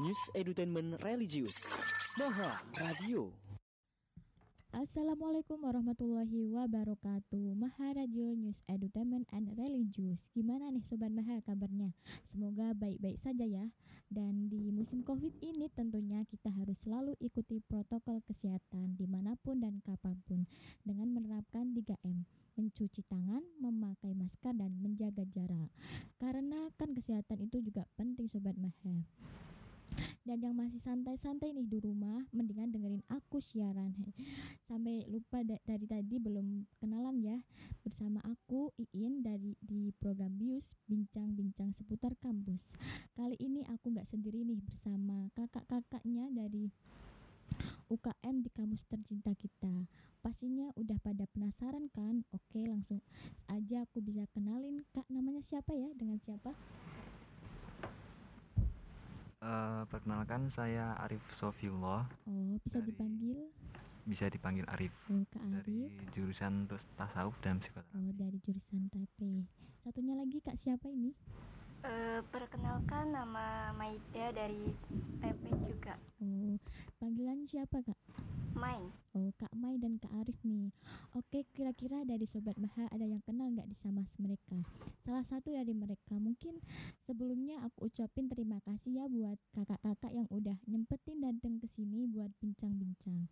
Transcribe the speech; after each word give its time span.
News 0.00 0.32
Edutainment 0.32 0.96
Religius 1.04 1.76
Maha 2.16 2.56
Radio. 2.80 3.36
Assalamualaikum 4.72 5.60
warahmatullahi 5.60 6.48
wabarakatuh. 6.48 7.52
Maha 7.52 7.92
Radio 7.92 8.32
News 8.32 8.56
Edutainment 8.64 9.28
and 9.28 9.52
Religious. 9.60 10.16
Gimana 10.32 10.72
nih 10.72 10.80
Sobat 10.88 11.12
Maha 11.12 11.44
kabarnya? 11.44 11.92
Semoga 12.32 12.72
baik-baik 12.80 13.20
saja 13.20 13.44
ya. 13.44 13.68
Dan 14.08 14.48
di 14.48 14.72
musim 14.72 15.04
covid 15.04 15.36
ini 15.44 15.68
tentunya 15.68 16.24
kita 16.32 16.48
harus 16.48 16.80
selalu 16.80 17.12
ikuti 17.20 17.60
protokol 17.62 18.24
kesehatan 18.26 18.98
Di 18.98 19.06
mana 19.06 19.38
pun 19.38 19.62
dan 19.62 19.78
kapan 19.86 20.18
pun 20.26 20.50
Dengan 20.82 21.14
menerapkan 21.14 21.76
3M 21.76 22.24
Mencuci 22.56 23.04
tangan, 23.04 23.44
memakai 23.60 24.16
masker, 24.16 24.56
dan 24.56 24.72
menjaga 24.80 25.28
jarak. 25.28 25.68
Karena 26.16 26.72
kan 26.80 26.88
kesehatan 26.96 27.44
itu 27.44 27.60
juga 27.68 27.84
penting 28.00 28.32
Sobat 28.32 28.56
Maha 28.56 29.04
dan 30.24 30.38
yang 30.44 30.54
masih 30.54 30.78
santai-santai 30.84 31.50
nih 31.56 31.66
di 31.66 31.78
rumah, 31.82 32.22
mendingan 32.30 32.70
dengerin 32.70 33.02
aku 33.10 33.42
siaran. 33.42 33.96
Sampai 34.68 35.02
lupa 35.08 35.42
da 35.42 35.58
dari 35.66 35.86
tadi 35.88 36.20
belum 36.20 36.66
kenalan 36.78 37.18
ya. 37.24 37.36
Bersama 37.82 38.20
aku 38.22 38.70
Iin 38.76 39.24
dari 39.24 39.56
di 39.58 39.90
program 39.96 40.36
Bius 40.36 40.66
Bincang-bincang 40.86 41.74
seputar 41.74 42.14
kampus. 42.20 42.60
Kali 43.16 43.34
ini 43.40 43.66
aku 43.66 43.90
nggak 43.90 44.10
sendiri 44.12 44.44
nih 44.46 44.60
bersama 44.62 45.30
kakak-kakaknya 45.34 46.30
dari 46.30 46.70
UKM 47.90 48.46
di 48.46 48.50
kampus 48.54 48.86
tercinta 48.86 49.34
kita. 49.34 49.88
Pastinya 50.22 50.70
udah 50.78 50.98
pada 51.02 51.26
penasaran 51.34 51.90
kan? 51.90 52.22
Oke, 52.30 52.62
langsung 52.62 53.02
aja 53.50 53.82
aku 53.82 53.98
bisa 53.98 54.28
kenalin 54.30 54.86
Kak 54.94 55.08
namanya 55.10 55.42
siapa 55.50 55.74
ya? 55.74 55.90
Dengan 55.98 56.22
siapa? 56.22 56.54
Uh, 59.80 59.88
perkenalkan 59.88 60.52
saya 60.52 60.92
Arif 61.00 61.24
Sofiullah. 61.34 62.04
Oh, 62.28 62.60
bisa 62.60 62.76
Dari- 62.76 62.92
dipanggil 62.92 63.38
Bisa 64.02 64.28
dipanggil 64.28 64.68
Arif. 64.68 64.92
oh, 65.08 65.24
Kak 65.26 65.40
Dari 65.40 65.88
Arif. 65.88 66.12
jurusan 66.12 66.68
tus- 66.68 66.84
tasawuf 66.94 67.32
dan 67.40 67.56
psikoterapi. 67.58 67.96
Oh, 67.96 68.12
dari 68.12 68.36
jurusan 68.44 68.92
TP. 68.92 69.40
Satunya 69.80 70.12
lagi 70.12 70.36
Kak 70.38 70.60
siapa 70.60 70.84
ini? 70.84 71.16
Eh, 71.80 72.20
perkenalkan 72.28 73.08
nama 73.08 73.72
Maida 73.72 74.28
dari 74.36 74.68
TP 75.24 75.42
juga. 75.64 75.96
Oh, 76.20 76.60
panggilan 77.00 77.48
siapa 77.48 77.80
Kak? 77.80 77.96
Main. 78.52 78.92
Oh, 79.16 79.32
Kak 79.40 79.48
Mai 79.56 79.80
dan 79.80 79.96
Kak 79.96 80.12
Arif 80.20 80.36
nih. 80.44 80.68
Oke, 81.16 81.48
kira-kira 81.56 82.04
dari 82.04 82.28
Sobat 82.28 82.60
Maha 82.60 82.84
ada 82.92 83.08
yang 83.08 83.24
kenal 83.24 83.48
nggak 83.56 83.64
di 83.64 83.76
sama 83.80 84.04
mereka? 84.20 84.60
Salah 85.08 85.24
satu 85.32 85.56
dari 85.56 85.72
mereka 85.72 86.20
mungkin 86.20 86.60
sebelumnya 87.08 87.64
aku 87.64 87.88
ucapin 87.88 88.28
terima 88.28 88.60
kasih 88.68 89.00
ya 89.00 89.04
buat 89.08 89.40
kakak-kakak 89.56 90.12
yang 90.12 90.28
udah 90.28 90.60
nyempetin 90.68 91.24
datang 91.24 91.56
ke 91.64 91.66
sini 91.72 92.04
buat 92.12 92.28
bincang-bincang. 92.44 93.24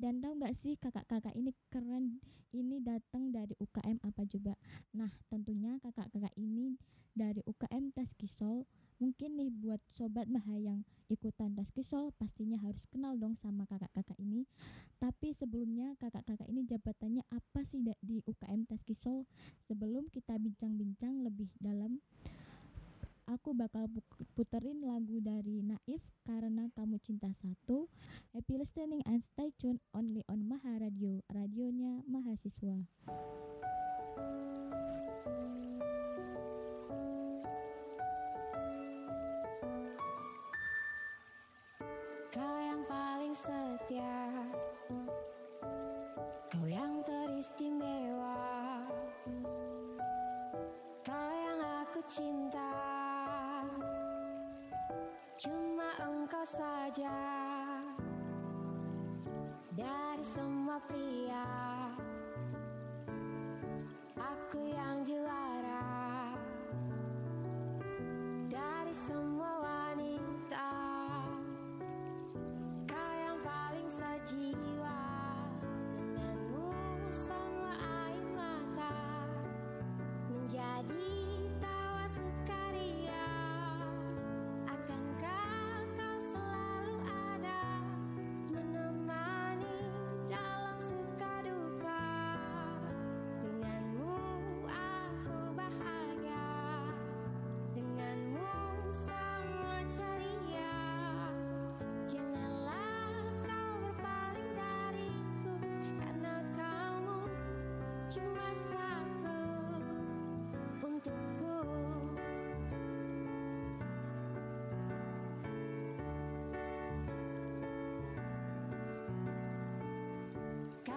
Dan 0.00 0.18
tahu 0.22 0.38
nggak 0.40 0.56
sih 0.62 0.74
kakak-kakak 0.78 1.34
ini 1.38 1.54
keren 1.70 2.18
ini 2.52 2.82
datang 2.84 3.32
dari 3.32 3.56
UKM 3.56 4.02
apa 4.04 4.22
coba? 4.28 4.54
Nah 4.92 5.10
tentunya 5.32 5.78
kakak-kakak 5.80 6.34
ini 6.36 6.76
dari 7.16 7.40
UKM 7.44 7.92
Taskisol 7.96 8.68
Mungkin 9.02 9.34
nih 9.34 9.50
buat 9.50 9.82
sobat 9.98 10.30
Maha 10.30 10.62
yang 10.62 10.86
ikutan 11.10 11.58
Taskisol 11.58 12.14
pastinya 12.22 12.54
harus 12.62 12.86
kenal 12.86 13.18
dong 13.18 13.34
sama 13.42 13.66
kakak-kakak 13.66 14.14
ini. 14.22 14.46
Tapi 15.02 15.34
sebelumnya 15.34 15.98
kakak-kakak 15.98 16.46
ini 16.46 16.62
jabatannya 16.62 17.26
apa 17.26 17.66
sih 17.66 17.82
di 17.82 18.22
UKM 18.22 18.62
Taskisol? 18.70 19.26
Sebelum 19.66 20.06
kita 20.14 20.38
bincang-bincang 20.38 21.18
lebih 21.26 21.50
dalam, 21.58 21.98
aku 23.26 23.50
bakal 23.58 23.90
pu- 23.90 24.22
puterin 24.38 24.78
lagu 24.86 25.18
dari 25.18 25.66
Naif 25.66 26.06
karena 26.22 26.70
kamu 26.78 27.02
cinta 27.02 27.34
satu. 27.42 27.90
Happy 28.30 28.54
listening 28.54 29.02
and 29.10 29.26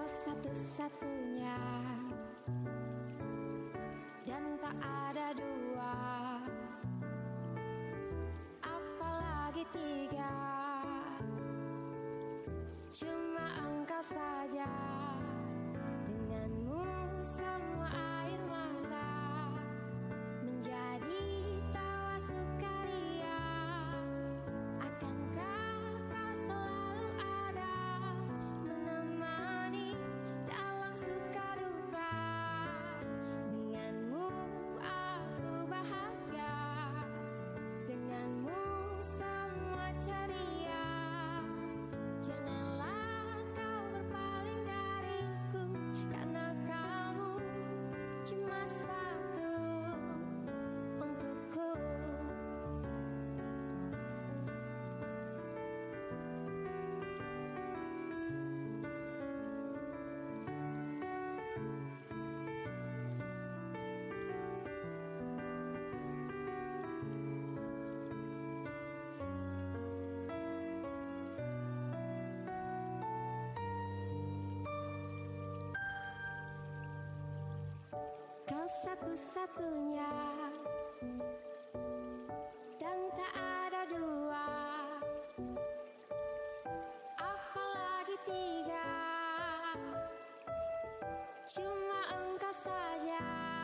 Satu-satunya. 0.06 1.58
Dan 4.22 4.62
tak 4.62 4.78
ada 4.86 5.34
dua. 5.34 5.98
Apalagi 8.62 9.66
tiga. 9.74 10.38
Cuma 12.94 13.50
engkau 13.66 14.02
saja. 14.06 14.70
Denganmu 16.06 16.86
semua 17.26 17.55
kau 78.46 78.66
satu-satunya. 78.70 80.14
Dan 82.78 83.00
tak 83.18 83.34
ada 83.34 83.82
dua. 83.90 84.46
Apalagi 87.18 88.18
tiga. 88.26 88.90
Cuma 91.50 92.00
engkau 92.14 92.54
saja. 92.54 93.55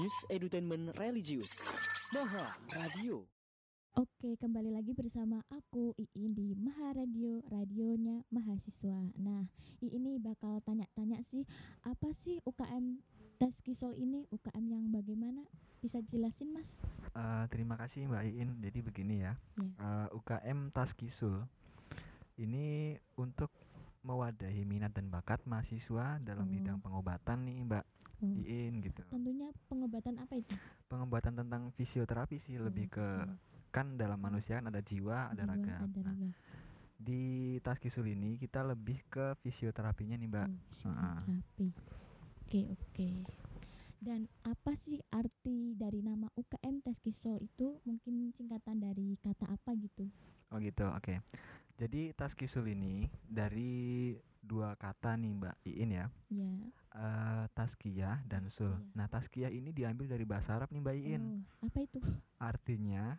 News 0.00 0.24
Edutainment 0.32 0.96
Religius 0.96 1.68
Maha 2.08 2.56
Radio 2.72 3.28
Oke, 3.92 4.32
kembali 4.40 4.72
lagi 4.72 4.96
bersama 4.96 5.44
aku 5.52 5.92
Iin 6.00 6.32
di 6.32 6.56
Maha 6.56 6.96
Radio, 6.96 7.44
radionya 7.52 8.24
mahasiswa. 8.32 9.12
Nah, 9.20 9.44
Iin 9.84 9.92
ini 9.92 10.16
bakal 10.16 10.64
tanya-tanya 10.64 11.20
sih, 11.28 11.44
apa 11.84 12.08
sih 12.24 12.40
UKM 12.48 12.96
tes 13.36 13.52
kisol 13.60 13.92
ini? 14.00 14.24
UKM 14.32 14.64
yang 14.64 14.88
bagaimana? 14.88 15.44
Bisa 15.84 16.00
jelasin, 16.08 16.48
Mas? 16.48 16.64
Eh, 17.12 17.44
terima 17.52 17.76
kasih 17.76 18.08
Mbak 18.08 18.24
Iin. 18.24 18.50
Jadi 18.64 18.78
begini 18.80 19.14
ya, 19.20 19.36
Ya. 19.58 19.68
eh, 19.68 20.08
UKM 20.16 20.72
Taskisul 20.72 21.44
ini 22.38 22.96
untuk 23.20 23.52
mewadahi 24.00 24.64
minat 24.64 24.96
dan 24.96 25.12
bakat 25.12 25.44
mahasiswa 25.44 26.16
dalam 26.24 26.48
Oh. 26.48 26.52
bidang 26.56 26.78
pengobatan 26.80 27.44
nih 27.44 27.68
Mbak 27.68 27.84
Oh, 28.22 28.36
Iin 28.36 28.80
gitu. 28.84 29.02
tentunya 29.10 29.48
pengobatan 29.68 30.16
apa 30.20 30.34
itu? 30.36 30.54
Pengobatan 30.90 31.34
tentang 31.38 31.70
fisioterapi 31.78 32.36
sih 32.46 32.58
lebih 32.58 32.86
Oh, 32.86 32.98
ke 32.98 33.06
oke. 33.24 33.38
kan 33.70 33.94
dalam 33.94 34.18
manusia 34.18 34.58
kan 34.58 34.66
ada 34.68 34.82
jiwa, 34.82 35.30
ada 35.30 35.46
Jiwa, 35.46 35.50
raga. 35.54 35.76
ada 35.86 36.00
Nah, 36.02 36.14
raga. 36.14 36.30
di 37.00 37.22
Taskisul 37.62 38.10
ini 38.10 38.36
kita 38.36 38.60
lebih 38.66 38.98
ke 39.08 39.38
fisioterapinya 39.40 40.16
nih 40.18 40.28
Mbak. 40.28 40.48
Oh, 40.48 40.58
Heeh. 40.90 41.18
psikoterapi. 41.22 41.68
Oke, 42.44 42.60
oke. 42.74 43.08
Dan 44.00 44.26
apa 44.42 44.72
sih 44.88 44.98
arti 45.12 45.76
dari 45.76 46.00
nama 46.02 46.26
UKM 46.34 46.80
tes 46.82 46.96
kisol 47.04 47.38
itu? 47.38 47.78
Mungkin 47.86 48.32
singkatan 48.34 48.80
dari 48.80 49.14
kata 49.22 49.46
apa 49.46 49.70
gitu? 49.76 50.08
Oh 50.50 50.58
gitu, 50.58 50.82
oke. 50.90 51.14
Jadi 51.78 52.12
Taskisul 52.18 52.66
ini 52.74 53.06
dari 53.24 54.12
dua 54.40 54.74
kata 54.74 55.14
nih 55.14 55.32
Mbak 55.32 55.56
Iin 55.64 55.90
ya. 55.92 56.06
Ya. 56.28 56.50
eh 56.90 57.44
Taskiyah 57.52 58.24
dan 58.26 58.50
Sul. 58.50 58.72
Taskiyah. 58.72 58.94
Nah, 58.94 59.06
Taskiyah 59.06 59.50
ini 59.50 59.70
diambil 59.70 60.06
dari 60.06 60.24
bahasa 60.24 60.56
Arab 60.56 60.68
nih 60.68 60.80
Mbak 60.80 60.96
Iin. 60.96 61.22
Oh, 61.60 61.66
apa 61.66 61.78
itu? 61.80 61.98
Artinya 62.36 63.14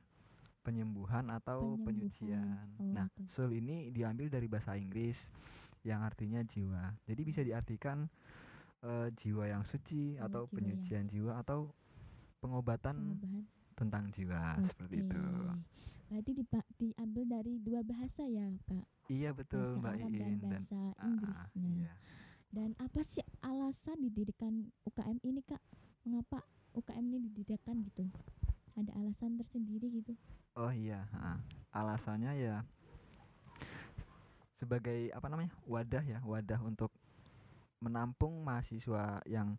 penyembuhan 0.62 1.30
atau 1.30 1.78
Penyembuhan. 1.80 1.86
penyucian. 1.88 2.68
Oh, 2.78 2.92
nah, 2.92 3.06
oke. 3.08 3.24
Sul 3.32 3.50
ini 3.54 3.90
diambil 3.90 4.28
dari 4.28 4.46
bahasa 4.46 4.76
Inggris 4.76 5.16
yang 5.82 6.02
artinya 6.02 6.44
jiwa. 6.44 6.94
Jadi 7.06 7.22
bisa 7.24 7.42
diartikan 7.42 8.06
eh, 8.82 9.08
jiwa 9.16 9.46
yang 9.46 9.64
suci 9.66 10.18
Oh, 10.18 10.26
atau 10.26 10.42
jiwa 10.44 10.50
yang- 10.50 10.54
penyucian 10.82 11.06
jiwa 11.08 11.34
atau 11.38 11.70
pengobatan 12.40 12.98
Pengobahan. 12.98 13.44
tentang 13.74 14.04
jiwa 14.12 14.42
Oke. 14.58 14.68
seperti 14.68 14.96
itu. 15.00 15.22
Berarti 16.12 16.32
dipa- 16.36 16.68
diambil 16.76 17.24
dari 17.26 17.56
dua 17.58 17.80
bahasa 17.82 18.28
ya, 18.28 18.52
Kak. 18.68 18.84
Iya 19.08 19.32
betul 19.32 19.64
bahasa 19.64 19.80
Mbak 19.80 19.94
Arab 19.96 20.12
Iin 20.12 20.20
dan 20.20 20.28
dan 20.28 20.64
bahasa 20.68 20.80
Ah, 21.00 21.08
Inggris. 21.08 21.36
ah, 21.40 21.48
Nah, 21.56 21.72
iya. 21.72 21.92
dan 22.52 22.70
apa 22.78 23.00
sih 23.08 23.24
alasan 23.42 23.98
didirikan 24.02 24.54
UKM 24.84 25.18
ini, 25.24 25.40
Kak? 25.42 25.64
Mengapa 26.04 26.44
UKM 26.76 27.06
ini 27.08 27.18
didirikan 27.26 27.80
gitu? 27.82 28.04
Ada 28.76 28.92
alasan 28.92 29.40
tersendiri 29.40 29.88
gitu? 29.94 30.12
Oh 30.54 30.68
iya, 30.68 31.08
alasannya 31.72 32.36
ya 32.36 32.56
sebagai 34.60 35.10
apa 35.10 35.26
namanya 35.26 35.56
wadah 35.64 36.04
ya, 36.04 36.20
wadah 36.22 36.60
untuk 36.62 36.92
menampung 37.80 38.44
mahasiswa 38.44 39.24
yang 39.26 39.56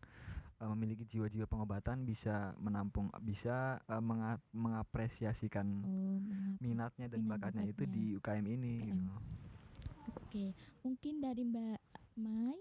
memiliki 0.69 1.03
jiwa-jiwa 1.05 1.47
pengobatan 1.47 2.07
bisa 2.07 2.55
menampung, 2.59 3.11
bisa 3.23 3.83
eh, 3.83 4.03
menga- 4.03 4.43
mengapresiasikan 4.55 5.67
Oh, 5.83 6.19
minatnya 6.59 7.11
dan 7.11 7.27
minat 7.27 7.41
bakatnya 7.41 7.65
itu 7.67 7.83
di 7.89 8.03
UKM 8.15 8.47
ini. 8.47 8.75
UKM. 8.79 8.87
gitu. 8.87 9.13
Oke, 10.13 10.45
mungkin 10.83 11.15
dari 11.19 11.43
Mbak 11.43 11.79
Mai, 12.19 12.59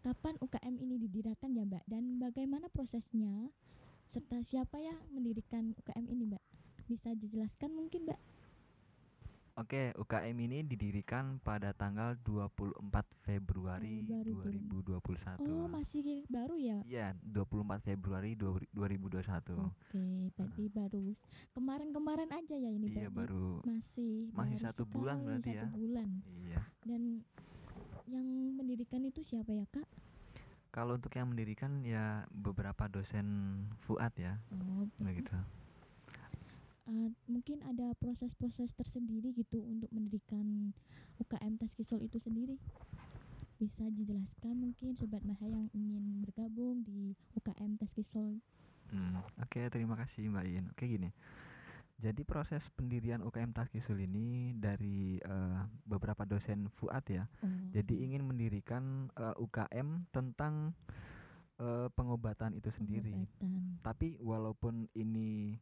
kapan 0.00 0.34
UKM 0.40 0.74
ini 0.76 0.98
didirikan 0.98 1.50
ya 1.52 1.64
Mbak? 1.64 1.84
Dan 1.86 2.18
bagaimana 2.18 2.66
prosesnya? 2.68 3.48
Serta 4.10 4.38
siapa 4.46 4.78
yang 4.78 4.98
mendirikan 5.10 5.74
UKM 5.74 6.06
ini 6.06 6.30
Mbak? 6.30 6.42
Bisa 6.86 7.10
dijelaskan 7.14 7.70
mungkin 7.74 8.06
Mbak? 8.06 8.20
Oke, 9.54 9.94
UKM 9.94 10.34
ini 10.34 10.66
didirikan 10.66 11.38
pada 11.38 11.70
tanggal 11.70 12.18
24 12.26 13.06
Februari 13.22 14.02
Oh, 14.02 14.26
Iya, 16.84 17.16
24 17.24 17.80
Februari 17.80 18.36
2021. 18.36 19.56
Oke, 19.56 20.04
berarti 20.36 20.64
baru 20.68 21.16
kemarin-kemarin 21.56 22.28
aja 22.28 22.54
ya 22.54 22.70
ini 22.70 22.92
Iya, 22.92 23.08
baru 23.08 23.64
masih 23.64 24.28
masih 24.36 24.60
baru 24.60 24.64
satu 24.68 24.82
bulan 24.84 25.16
berarti 25.24 25.50
satu 25.56 25.64
ya. 25.64 25.68
bulan. 25.72 26.08
Iya. 26.44 26.60
Dan 26.84 27.02
yang 28.04 28.26
mendirikan 28.52 29.00
itu 29.00 29.24
siapa 29.24 29.48
ya 29.56 29.64
Kak? 29.72 29.88
Kalau 30.68 31.00
untuk 31.00 31.14
yang 31.16 31.32
mendirikan 31.32 31.80
ya 31.86 32.28
beberapa 32.28 32.84
dosen 32.90 33.26
Fuad 33.88 34.12
ya, 34.20 34.36
Oh, 34.52 34.84
begitu. 35.00 35.32
Uh, 36.84 37.08
mungkin 37.24 37.64
ada 37.64 37.96
proses-proses 37.96 38.68
tersendiri 38.76 39.32
gitu 39.32 39.64
untuk 39.64 39.88
mendirikan 39.88 40.76
UKM 41.16 41.56
Taskisol 41.56 42.04
itu 42.04 42.20
sendiri. 42.20 42.60
Bisa 43.54 43.84
dijelaskan 43.86 44.54
mungkin 44.58 44.98
Sobat 44.98 45.22
Maha 45.22 45.46
yang 45.46 45.66
ingin 45.72 46.20
bergabung 46.26 46.82
di 46.82 47.14
UKM 47.38 47.78
Taskisol. 47.78 48.42
Hmm, 48.90 49.22
Oke, 49.42 49.70
terima 49.70 49.94
kasih 49.98 50.28
Mbak 50.28 50.44
In. 50.50 50.64
Oke 50.74 50.84
gini. 50.90 51.10
Jadi 52.02 52.26
proses 52.26 52.60
pendirian 52.74 53.22
UKM 53.22 53.54
Taskisul 53.54 54.02
ini 54.02 54.52
dari 54.58 55.16
eh, 55.22 55.60
beberapa 55.86 56.26
dosen 56.26 56.66
Fuad 56.76 57.06
ya. 57.06 57.24
Oh, 57.40 57.48
Jadi 57.70 58.02
ingin 58.02 58.26
mendirikan 58.26 59.08
eh, 59.14 59.34
UKM 59.38 60.10
tentang 60.10 60.74
eh, 61.62 61.86
pengobatan 61.94 62.58
itu 62.58 62.68
sendiri. 62.74 63.14
Pengobatan. 63.14 63.78
Tapi 63.86 64.08
walaupun 64.18 64.90
ini 64.98 65.54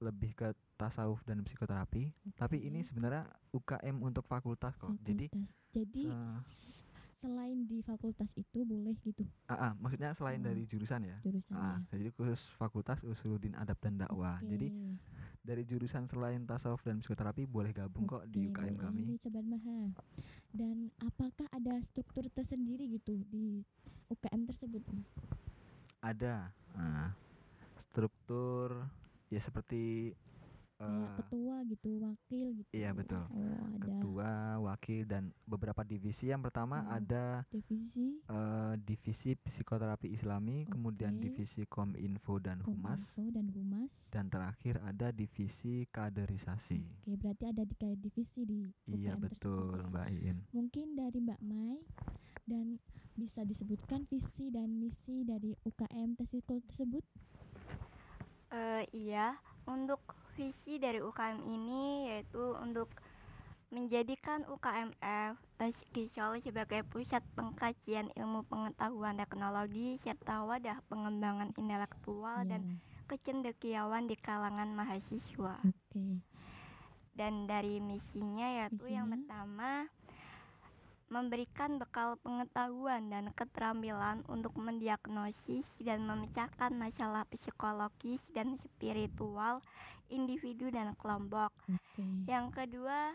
lebih 0.00 0.36
ke 0.36 0.52
tasawuf 0.76 1.20
dan 1.24 1.40
psikoterapi, 1.40 2.12
tapi 2.36 2.60
ini 2.68 2.84
sebenarnya 2.88 3.24
UKM 3.52 3.96
untuk 4.04 4.24
fakultas 4.28 4.76
kok. 4.76 4.92
Jadi 5.04 5.28
Fakultas. 5.28 5.52
Jadi 5.76 6.02
eh, 6.08 6.36
selain 7.20 7.64
di 7.66 7.80
fakultas 7.82 8.28
itu 8.36 8.62
boleh 8.62 8.92
gitu 9.02 9.24
ah, 9.48 9.70
ah, 9.70 9.72
maksudnya 9.80 10.12
selain 10.14 10.40
Oh. 10.42 10.46
dari 10.46 10.62
jurusan 10.68 11.00
ya. 11.06 11.16
jurusannya. 11.24 11.56
Ah, 11.56 11.78
jadi 11.94 12.10
khusus 12.12 12.40
fakultas 12.60 13.00
Usuluddin 13.02 13.56
Adab 13.56 13.78
dan 13.80 13.96
Dakwah. 13.96 14.38
Jadi 14.44 14.68
Oke. 14.68 14.98
dari 15.46 15.62
jurusan 15.64 16.10
selain 16.10 16.42
tasawuf 16.44 16.82
dan 16.82 16.98
psikoterapi 17.00 17.46
boleh 17.46 17.70
gabung 17.70 18.04
kok 18.04 18.26
di 18.28 18.50
UKM 18.50 18.76
kami. 18.76 19.16
Sobat 19.22 19.46
Maha. 19.46 19.94
Dan 20.50 20.90
apakah 21.00 21.46
ada 21.54 21.78
struktur 21.92 22.26
tersendiri 22.34 22.90
gitu 22.98 23.16
di 23.30 23.62
UKM 24.10 24.42
tersebut? 24.50 24.82
Ada 26.02 26.50
ah, 26.76 27.10
struktur 27.90 28.84
ya 29.32 29.40
seperti 29.42 30.12
Kayak 30.76 31.08
eh, 31.08 31.16
ketua 31.16 31.56
gitu, 31.66 31.88
wakil 32.04 32.46
gitu. 32.52 32.70
iya, 32.70 32.92
betul. 32.92 33.24
Oh, 33.32 33.64
ada 33.72 33.80
ketua, 33.80 34.32
wakil 34.60 35.00
dan 35.08 35.22
beberapa 35.48 35.80
divisi. 35.80 36.28
Yang 36.28 36.52
pertama 36.52 36.84
Oh. 36.84 36.92
ada 36.92 37.48
divisi 37.48 38.20
eh, 38.22 38.74
divisi 38.78 39.30
psikoterapi 39.34 40.12
Islami, 40.12 40.68
kemudian 40.68 41.16
Oke. 41.16 41.32
divisi 41.32 41.64
Kominfo 41.64 42.36
dan 42.38 42.60
Humas, 42.60 43.00
Kominfo 43.00 43.24
dan 43.32 43.46
humas. 43.48 43.88
dan 44.12 44.28
terakhir 44.28 44.76
ada 44.84 45.08
divisi 45.10 45.88
kaderisasi. 45.88 46.84
Oke, 47.00 47.16
berarti 47.16 47.44
ada 47.48 47.62
di 47.64 47.74
kayak 47.74 47.98
divisi 47.98 48.40
di 48.44 48.60
Iya 48.86 49.16
UKM 49.16 49.24
betul 49.24 49.80
tersebut. 49.80 49.88
Mbak 49.88 50.06
Iin. 50.12 50.38
Mungkin 50.52 50.86
dari 50.92 51.18
Mbak 51.24 51.40
Mai, 51.40 51.80
Dan 52.44 52.78
bisa 53.18 53.42
disebutkan 53.42 54.06
visi 54.06 54.54
dan 54.54 54.70
misi 54.78 55.26
dari 55.26 55.50
UKM 55.64 56.14
tersebut? 56.14 57.02
Eh, 58.54 58.84
iya, 58.94 59.34
untuk 59.66 59.98
visi 60.36 60.76
dari 60.76 61.00
UKM 61.00 61.40
ini 61.48 62.12
yaitu 62.12 62.54
untuk 62.60 62.92
menjadikan 63.72 64.46
UKMF 64.46 65.34
Teskisol 65.58 66.38
sebagai 66.44 66.84
pusat 66.92 67.24
pengkajian 67.34 68.12
ilmu 68.14 68.44
pengetahuan 68.46 69.16
teknologi 69.18 69.98
serta 70.04 70.44
wadah 70.44 70.78
pengembangan 70.86 71.50
intelektual 71.56 72.44
dan 72.46 72.62
Ya, 72.62 72.78
kecendekiawan 73.06 74.10
di 74.10 74.18
kalangan 74.18 74.74
mahasiswa. 74.74 75.62
Oke. 75.62 76.20
Dan 77.16 77.48
dari 77.48 77.80
misinya 77.80 78.60
yaitu 78.60 78.90
yang 78.90 79.08
Misinya? 79.08 79.24
pertama 79.24 79.70
memberikan 81.06 81.78
bekal 81.78 82.18
pengetahuan 82.18 83.06
dan 83.14 83.30
keterampilan 83.38 84.26
untuk 84.26 84.50
mendiagnosis 84.58 85.62
dan 85.78 86.02
memecahkan 86.02 86.74
masalah 86.74 87.22
psikologis 87.30 88.18
dan 88.34 88.58
spiritual 88.58 89.62
individu 90.08 90.70
dan 90.70 90.94
kelompok. 90.98 91.50
Oke. 91.66 92.04
Yang 92.26 92.46
kedua, 92.54 93.14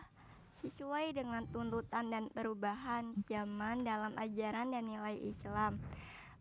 sesuai 0.61 1.17
dengan 1.17 1.43
tuntutan 1.49 2.13
dan 2.13 2.29
perubahan 2.29 3.17
zaman 3.25 3.81
dalam 3.81 4.13
ajaran 4.17 4.73
dan 4.73 4.85
nilai 4.85 5.17
Islam, 5.17 5.81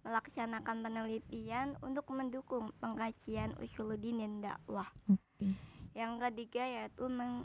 melaksanakan 0.05 0.77
penelitian 0.85 1.77
untuk 1.85 2.09
mendukung 2.13 2.73
pengkajian 2.81 3.53
usuluddin 3.61 4.21
dan 4.21 4.35
dakwah. 4.53 4.89
Oke. 5.09 5.57
Yang 5.97 6.13
ketiga 6.29 6.65
yaitu 6.65 7.05
men 7.11 7.45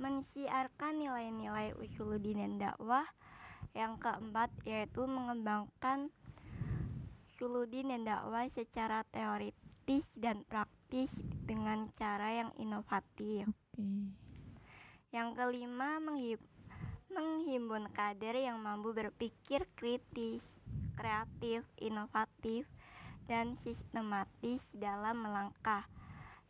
mensiarkan 0.00 0.98
nilai-nilai 0.98 1.76
usuluddin 1.78 2.40
dan 2.42 2.54
dakwah. 2.58 3.06
Yang 3.72 4.04
keempat 4.04 4.50
yaitu 4.66 5.02
mengembangkan 5.06 6.10
usuluddin 7.34 7.90
dan 7.92 8.02
dakwah 8.04 8.46
secara 8.52 9.06
teoritis 9.14 10.04
dan 10.18 10.42
praktis 10.46 10.81
dengan 11.48 11.88
cara 11.96 12.28
yang 12.44 12.50
inovatif. 12.60 13.48
Oke. 13.48 14.12
Yang 15.12 15.28
kelima 15.36 16.00
menghib- 16.00 16.50
menghimpun 17.12 17.88
kader 17.92 18.36
yang 18.36 18.60
mampu 18.60 18.92
berpikir 18.96 19.68
kritis, 19.76 20.40
kreatif, 20.96 21.64
inovatif, 21.80 22.64
dan 23.28 23.56
sistematis 23.64 24.60
dalam 24.76 25.24
melangkah. 25.24 25.84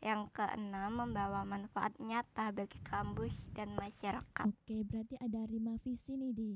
Yang 0.03 0.35
keenam 0.35 0.99
membawa 0.99 1.47
manfaat 1.47 1.95
nyata 2.03 2.51
bagi 2.51 2.79
kampus 2.91 3.31
dan 3.55 3.71
masyarakat. 3.79 4.47
Oke, 4.51 4.83
berarti 4.83 5.15
ada 5.23 5.47
lima 5.47 5.79
visi 5.87 6.19
nih 6.19 6.35
di 6.35 6.51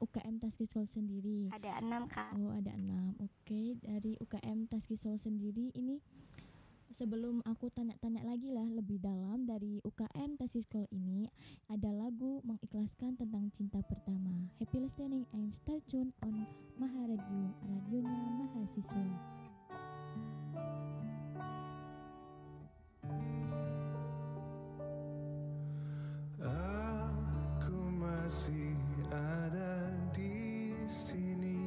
UKM 0.00 0.40
Taskisol 0.40 0.88
sendiri. 0.96 1.52
Ada 1.52 1.80
enam 1.80 2.08
kak. 2.08 2.32
Oh, 2.40 2.56
ada 2.56 2.72
enam. 2.72 3.12
Oke, 3.20 3.76
dari 3.84 4.16
UKM 4.16 4.68
Taskisol 4.72 5.20
sendiri 5.20 5.72
ini 5.76 6.00
sebelum 6.96 7.44
aku 7.44 7.68
tanya-tanya 7.76 8.24
lagi 8.24 8.48
lah 8.48 8.64
lebih 8.72 8.96
dalam 9.04 9.44
dari 9.44 9.84
UKM 9.84 10.40
Taskisol 10.40 10.88
ini 10.88 11.28
ada 11.68 11.92
lagu 11.92 12.40
mengikhlaskan 12.40 13.20
tentang 13.20 13.52
cinta 13.52 13.84
pertama. 13.84 14.48
Happy 14.56 14.80
listening 14.80 15.28
and 15.36 15.52
stay 15.60 15.76
tune 15.92 16.08
on 16.24 16.48
Maharadio, 16.80 17.52
radionya 17.68 18.20
mahasiswa. 18.40 19.06
Aku 27.60 27.80
masih 28.00 28.72
ada 29.12 29.92
di 30.16 30.72
sini, 30.88 31.60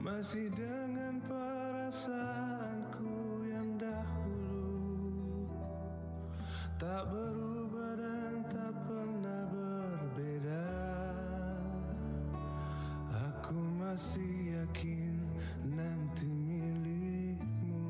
masih 0.00 0.48
dengan 0.56 1.20
perasaanku 1.28 2.63
tak 6.74 7.06
berubah 7.06 7.94
dan 7.94 8.42
tak 8.50 8.74
pernah 8.82 9.42
berbeda. 9.46 10.70
Aku 13.14 13.58
masih 13.78 14.58
yakin 14.58 15.14
nanti 15.70 16.26
milikmu. 16.26 17.86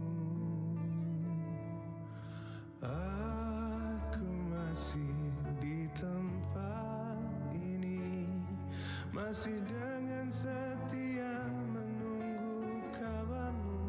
Aku 2.85 4.29
masih 4.53 5.17
di 5.57 5.89
tempat 5.97 7.17
ini 7.57 8.29
Masih 9.09 9.57
dengan 9.65 10.29
setia 10.29 11.49
menunggu 11.73 12.85
kabarmu 12.93 13.89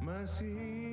Masih 0.00 0.85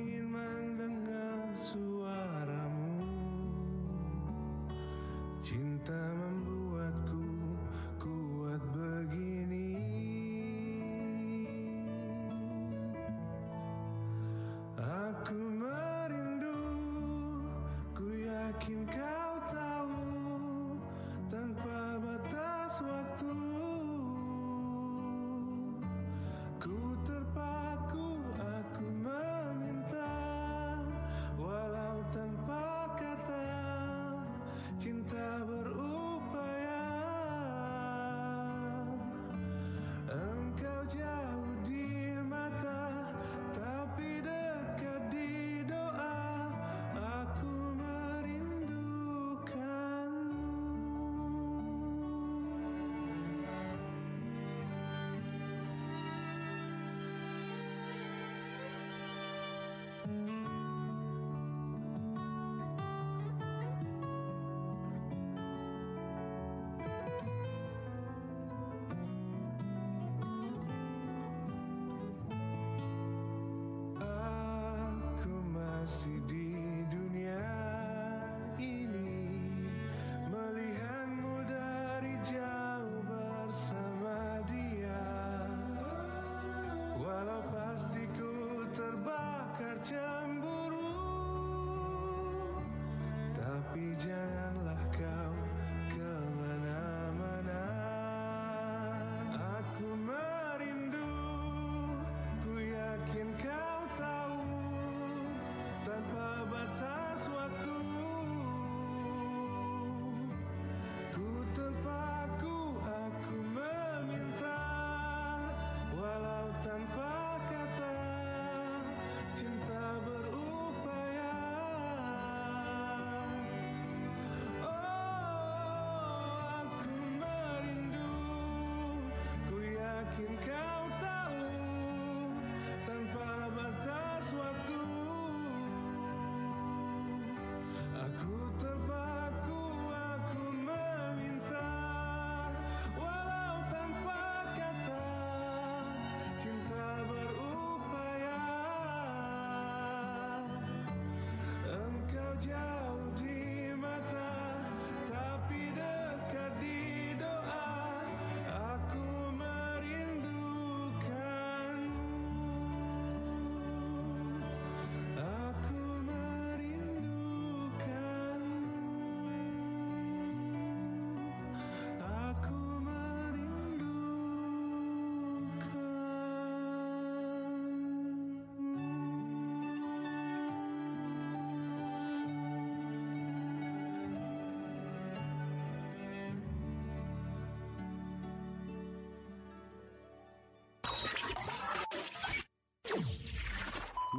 Aku 75.14 75.32
masih 75.56 76.20
di 76.28 76.43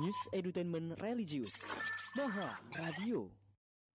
News 0.06 0.30
Edutainment 0.38 1.02
Religius 1.02 1.74
Maha 2.14 2.62
Radio 2.78 3.26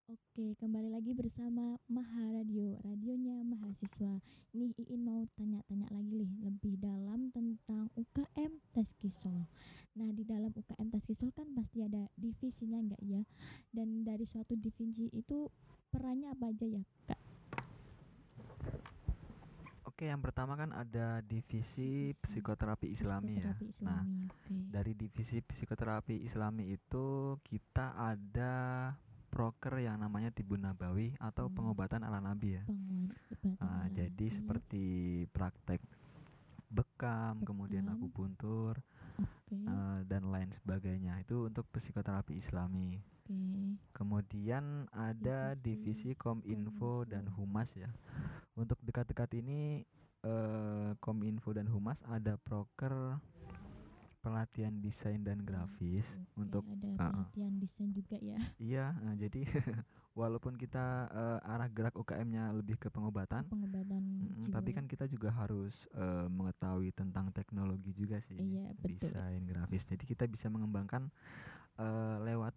Oke, 0.09 0.57
kembali 0.57 0.89
lagi 0.89 1.13
bersama 1.13 1.77
Maha 1.85 2.33
Radio, 2.33 2.81
radionya 2.81 3.45
mahasiswa. 3.45 4.17
Nih 4.57 4.73
Iin 4.73 5.05
mau 5.05 5.29
tanya-tanya 5.37 5.85
lagi 5.93 6.25
nih 6.25 6.33
lebih 6.49 6.81
dalam 6.81 7.29
tentang 7.29 7.93
UKM 7.93 8.57
Taskisol. 8.73 9.45
Nah, 10.01 10.09
di 10.09 10.25
dalam 10.25 10.49
UKM 10.49 10.89
Taskisol 10.89 11.29
kan 11.29 11.45
pasti 11.53 11.85
ada 11.85 12.09
divisinya 12.17 12.81
enggak 12.81 13.05
ya? 13.05 13.21
Dan 13.69 14.01
dari 14.01 14.25
suatu 14.33 14.57
divisi 14.57 15.13
itu 15.13 15.45
perannya 15.93 16.33
apa 16.33 16.49
aja 16.49 16.65
ya, 16.73 16.81
Kak? 17.05 17.28
Oke, 19.99 20.07
yang 20.07 20.23
pertama 20.23 20.55
kan 20.55 20.71
ada 20.71 21.19
divisi 21.19 22.15
psikoterapi 22.23 22.87
Islami 22.95 23.35
ya. 23.35 23.51
Nah, 23.83 24.07
dari 24.47 24.95
divisi 24.95 25.43
psikoterapi 25.43 26.23
Islami 26.23 26.71
itu 26.71 27.35
kita 27.43 27.99
ada 27.99 28.95
proker 29.27 29.83
yang 29.83 29.99
namanya 29.99 30.31
Tibun 30.31 30.63
Nabawi 30.63 31.19
atau 31.19 31.51
Hmm. 31.51 31.55
pengobatan 31.59 32.07
ala 32.07 32.23
Nabi 32.23 32.55
ya. 32.55 32.63
Pengobatan 32.63 33.59
Ah, 33.59 33.83
ala 33.83 33.91
jadi 33.91 34.07
Nabi. 34.31 34.37
seperti 34.39 34.83
praktek 35.35 35.83
bekam, 36.71 37.43
kemudian 37.43 37.83
Bekam. 37.83 37.99
akupuntur 37.99 38.79
Oke, 39.19 39.55
eh, 39.55 39.99
dan 40.07 40.23
lain 40.31 40.49
sebagainya. 40.63 41.19
Itu 41.21 41.51
untuk 41.51 41.67
psikoterapi 41.73 42.39
Islami. 42.39 42.97
oke. 42.97 43.39
Kemudian 43.93 44.87
ada 44.95 45.53
Divisi 45.59 46.15
divisi 46.15 46.19
Kominfo 46.19 47.03
dan. 47.05 47.27
Humas 47.35 47.69
ya. 47.75 47.89
Untuk 48.55 48.79
dekat-dekat 48.83 49.31
ini 49.39 49.83
eh, 50.23 50.91
Kominfo 50.99 51.51
dan 51.55 51.67
Humas 51.67 51.99
ada 52.07 52.35
proker 52.41 53.19
pelatihan 54.19 54.75
desain 54.83 55.23
dan 55.23 55.39
grafis 55.43 56.03
Oke, 56.03 56.27
untuk 56.35 56.63
ada 56.67 56.89
ah. 56.99 57.27
pelatihan 57.31 57.53
desain 57.59 57.89
juga 57.95 58.17
ya. 58.19 58.37
iya 58.59 58.91
eh, 59.07 59.15
jadi 59.15 59.41
walaupun 60.19 60.59
kita 60.59 60.85
eh, 61.09 61.39
arah 61.47 61.69
gerak 61.71 61.95
UKM-nya 61.95 62.51
lebih 62.51 62.75
ke 62.75 62.91
pengobatan 62.91 63.47
Pengobatan 63.47 64.03
mm, 64.19 64.51
tapi 64.51 64.69
jiwa. 64.71 64.77
kan 64.77 64.85
kita 64.91 65.05
juga 65.07 65.29
harus 65.31 65.71
eh, 65.95 66.27
mengetahui 66.27 66.91
tentang 66.91 67.31
teknologi 67.31 67.95
juga 67.95 68.19
sih 68.27 68.39
Iya, 68.39 68.75
betul. 68.75 69.11
desain 69.11 69.43
grafis 69.47 69.83
jadi 69.87 70.03
kita 70.03 70.25
bisa 70.27 70.47
mengembangkan 70.51 71.07
eh, 71.79 72.17
lewat 72.27 72.53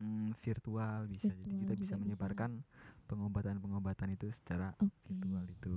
mm, 0.00 0.36
virtual 0.44 1.08
bisa 1.08 1.32
jadi 1.32 1.54
Virtual 1.54 1.60
kita 1.64 1.74
bisa 1.80 1.94
menyebarkan 1.96 2.60
pengobatan-pengobatan 3.08 4.12
itu 4.12 4.28
secara 4.44 4.76
Oke. 4.78 4.92
virtual 5.08 5.44
itu 5.48 5.76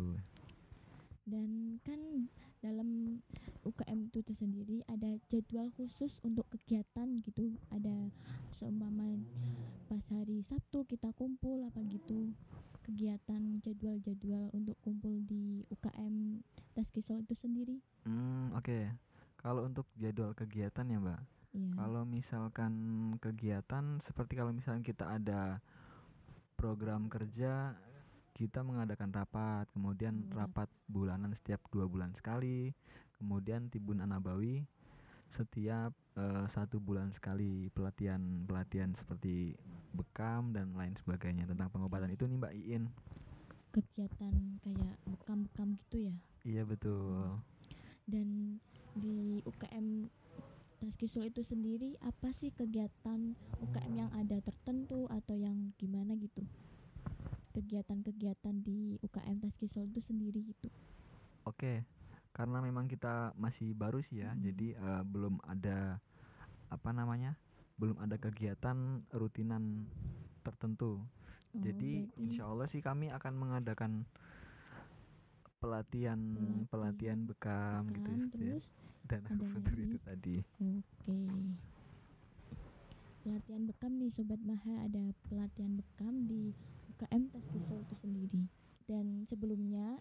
Dan 1.25 1.81
kan 1.81 2.29
dalam 2.65 3.21
UKM 3.62 4.10
itu 4.10 4.25
tersendiri 4.25 4.82
ada 4.89 5.13
jadwal 5.30 5.69
khusus 5.78 6.10
untuk 6.25 6.49
kegiatan 6.49 7.21
gitu. 7.21 7.54
Ada 7.69 8.10
seumpama 8.58 9.21
pas 9.86 10.01
hari 10.10 10.41
Sabtu 10.49 10.82
kita 10.89 11.13
kumpul 11.13 11.62
apa 11.69 11.78
gitu. 11.93 12.34
Kegiatan 12.86 13.62
jadwal-jadwal 13.62 14.49
untuk 14.54 14.78
kumpul 14.82 15.13
di 15.30 15.62
UKM 15.69 16.41
Taskisol 16.73 17.21
itu 17.21 17.38
sendiri. 17.41 17.78
Hmm, 18.06 18.54
oke. 18.58 18.89
Kalau 19.41 19.65
untuk 19.69 19.86
jadwal 19.97 20.34
kegiatan 20.34 20.86
ya, 20.89 20.97
Mbak. 20.97 21.21
Iya. 21.56 21.71
Kalau 21.78 22.04
misalkan 22.04 22.73
kegiatan 23.21 24.01
seperti 24.10 24.34
kalau 24.38 24.51
misalkan 24.51 24.84
kita 24.84 25.06
ada 25.06 25.62
program 26.58 27.08
kerja, 27.08 27.78
kita 28.35 28.59
mengadakan 28.61 29.09
rapat, 29.15 29.65
kemudian 29.71 30.27
Oh, 30.35 30.35
rapat 30.35 30.67
bulanan 30.91 31.31
setiap 31.39 31.63
dua 31.71 31.87
bulan 31.87 32.11
sekali, 32.19 32.75
kemudian 33.17 33.71
tibun 33.71 34.03
anabawi 34.03 34.67
setiap 35.35 35.91
eh, 36.15 36.45
satu 36.55 36.79
bulan 36.79 37.11
sekali 37.15 37.67
pelatihan 37.75 38.21
pelatihan 38.47 38.91
seperti 38.95 39.55
bekam 39.95 40.51
dan 40.55 40.71
lain 40.75 40.95
sebagainya 41.03 41.47
tentang 41.47 41.71
pengobatan 41.71 42.11
itu 42.11 42.23
nih 42.27 42.37
Mbak 42.39 42.53
Iin. 42.55 42.83
kegiatan 43.75 44.35
kayak 44.63 44.95
bekam-bekam 45.11 45.69
gitu 45.83 45.97
ya. 46.09 46.15
Iya 46.45 46.63
betul. 46.67 47.41
Dan 48.07 48.59
di 48.95 49.41
UKM 49.43 49.87
Taskisol 50.79 51.31
itu 51.31 51.41
sendiri 51.51 51.97
apa 52.03 52.29
sih 52.39 52.51
kegiatan 52.53 53.35
UKM 53.63 53.93
yang 53.95 54.11
ada 54.13 54.37
tertentu 54.43 55.07
atau 55.09 55.35
yang 55.35 55.73
gimana 55.81 56.13
gitu? 56.19 56.43
Kegiatan-kegiatan 57.55 58.55
di 58.61 58.99
UKM 58.99 59.39
Taskisol 59.39 59.87
itu 59.87 60.03
sendiri 60.03 60.43
gitu. 60.43 60.67
Oke, 61.47 61.87
karena 62.35 62.59
memang 62.59 62.89
kita 62.91 63.31
masih 63.39 63.71
baru 63.71 64.03
sih 64.03 64.19
ya, 64.19 64.35
Mm. 64.35 64.41
jadi 64.43 64.67
eh, 64.75 65.03
belum 65.07 65.39
ada 65.47 66.01
apa 66.67 66.89
namanya, 66.91 67.37
belum 67.79 67.95
ada 68.01 68.19
kegiatan 68.19 68.75
rutinan 69.15 69.87
tertentu. 70.43 70.99
Oh, 70.99 71.61
jadi 71.63 72.03
berarti 72.03 72.19
insya 72.19 72.43
Allah 72.49 72.67
sih 72.67 72.83
kami 72.83 73.07
akan 73.07 73.33
mengadakan 73.39 73.91
pelatihan 75.63 76.19
Pelatihan 76.67 76.67
pelatihan 76.67 77.19
bekam 77.23 77.81
gitu 77.89 78.11
bekam, 78.11 78.19
ya, 78.19 78.25
terus 78.35 78.63
dan 79.07 79.21
ada 79.31 79.33
akupuntur 79.33 79.73
lagi. 79.77 79.85
itu 79.87 79.97
tadi. 80.03 80.37
Oke. 80.59 81.19
Pelatihan 83.23 83.63
bekam 83.65 83.91
nih 83.97 84.11
Sobat 84.13 84.41
Maha 84.45 84.85
ada 84.85 85.03
pelatihan 85.25 85.73
bekam 85.79 86.13
di 86.29 86.53
UKM 86.95 87.27
Taskisol 87.27 87.84
itu 87.84 87.95
sendiri. 87.99 88.41
Dan 88.88 89.27
sebelumnya 89.27 89.99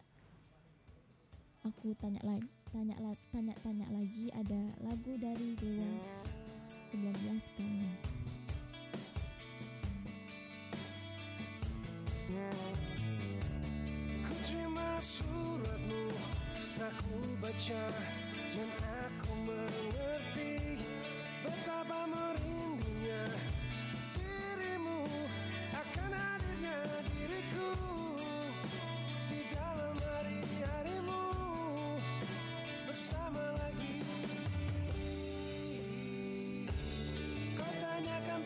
aku 1.66 1.90
tanya 1.98 2.22
lagi 2.22 2.46
tanya 2.70 2.94
la- 3.02 3.18
tanya 3.35 3.54
tanya 3.66 3.87
lagi 3.90 4.30
ada 4.30 4.62
lagu 4.78 5.18
dari 5.18 5.59
Dewa 5.59 5.90
19 6.94 7.42
kami. 7.59 7.90
Ku 14.22 14.33
terima 14.46 14.98
suratmu 15.02 16.04
Aku 16.78 17.16
baca 17.42 17.85
dan 18.54 18.70
aku 19.02 19.33
mengerti 19.42 20.78
Betapa 21.42 22.07
merindunya 22.07 23.22
diriku 27.12 27.72
Di 29.29 29.40
dalam 29.53 29.96
hari-harimu 30.00 31.24
Bersama 32.88 33.44
lagi. 33.59 34.00
Kau 37.59 37.72
tanyakan 37.83 38.42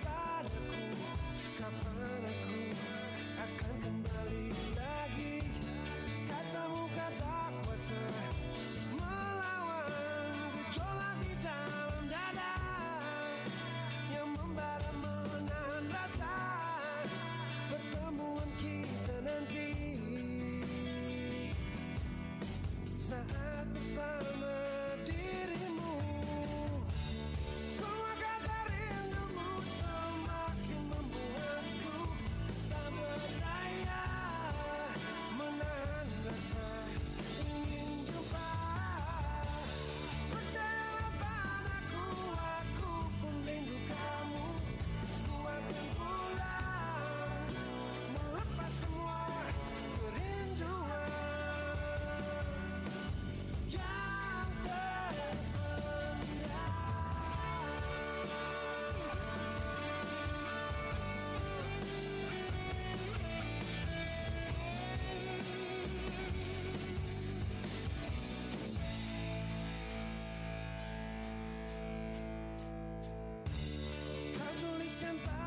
Kau 75.01 75.38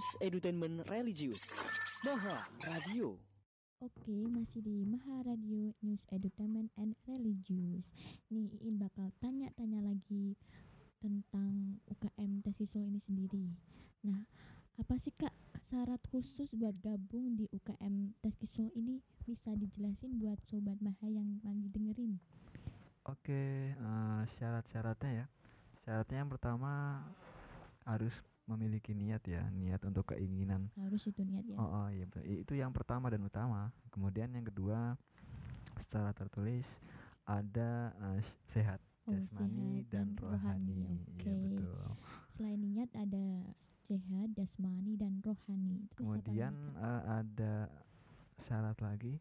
News 0.00 0.16
Edutainment 0.16 0.80
Religius 0.88 1.60
Maha 2.00 2.40
Radio 2.64 3.20
Oke, 3.84 4.16
masih 4.32 4.64
di 4.64 4.88
Maha 4.88 5.28
Radio 5.28 5.76
News 5.84 6.00
Edutainment 6.08 6.72
and 6.80 6.96
Religious. 7.04 7.84
Nih, 8.32 8.48
Iin 8.64 8.80
bakal 8.80 9.12
tanya-tanya 9.20 9.84
lagi 9.84 10.40
tentang 11.04 11.76
UKM 11.84 12.40
Tesiso 12.40 12.80
ini 12.80 12.96
sendiri. 13.04 13.44
Nah, 14.08 14.24
apa 14.80 14.96
sih 15.04 15.12
Kak 15.20 15.36
syarat 15.68 16.00
khusus 16.08 16.48
buat 16.56 16.80
gabung 16.80 17.36
di 17.36 17.44
UKM 17.52 18.16
Tesiso 18.24 18.72
ini 18.72 19.04
bisa 19.28 19.52
dijelasin 19.52 20.16
buat 20.16 20.40
sobat 20.48 20.80
Maha 20.80 21.12
yang 21.12 21.44
lagi 21.44 21.68
dengerin? 21.68 22.16
Oke, 23.04 23.76
eh, 23.76 24.20
syarat-syaratnya 24.40 25.12
ya. 25.12 25.26
Syaratnya 25.84 26.24
yang 26.24 26.32
pertama 26.32 27.04
harus 27.84 28.16
memiliki 28.50 28.90
niat 28.90 29.22
ya, 29.30 29.46
niat 29.54 29.78
untuk 29.86 30.10
keinginan. 30.10 30.74
Harus 30.74 31.06
itu 31.06 31.22
niat 31.22 31.46
ya. 31.46 31.54
Oh, 31.54 31.70
oh 31.70 31.86
iya 31.86 32.02
betul. 32.02 32.26
I- 32.26 32.42
Itu 32.42 32.58
yang 32.58 32.74
pertama 32.74 33.06
dan 33.06 33.22
utama. 33.22 33.70
Kemudian 33.94 34.26
yang 34.34 34.42
kedua 34.42 34.98
secara 35.86 36.10
tertulis 36.10 36.66
ada 37.22 37.94
eh, 37.94 38.18
s- 38.18 38.38
sehat 38.50 38.82
Oh, 39.06 39.14
jasmani 39.14 39.86
sehat 39.86 39.94
dan 39.94 40.06
dan 40.10 40.18
rohani. 40.18 40.82
rohani, 40.82 40.82
Iya 41.14 41.30
oke. 41.30 41.38
betul. 41.46 41.86
Selain 42.34 42.58
niat 42.58 42.90
ada 42.98 43.26
sehat, 43.86 44.28
jasmani 44.34 44.92
dan 44.98 45.22
rohani. 45.22 45.86
Terus 45.94 46.10
apa 46.10 46.26
Kemudian 46.26 46.54
lagi, 46.58 46.74
Kak? 46.74 46.82
eh, 46.82 47.02
ada 47.22 47.54
syarat 48.50 48.78
lagi 48.82 49.14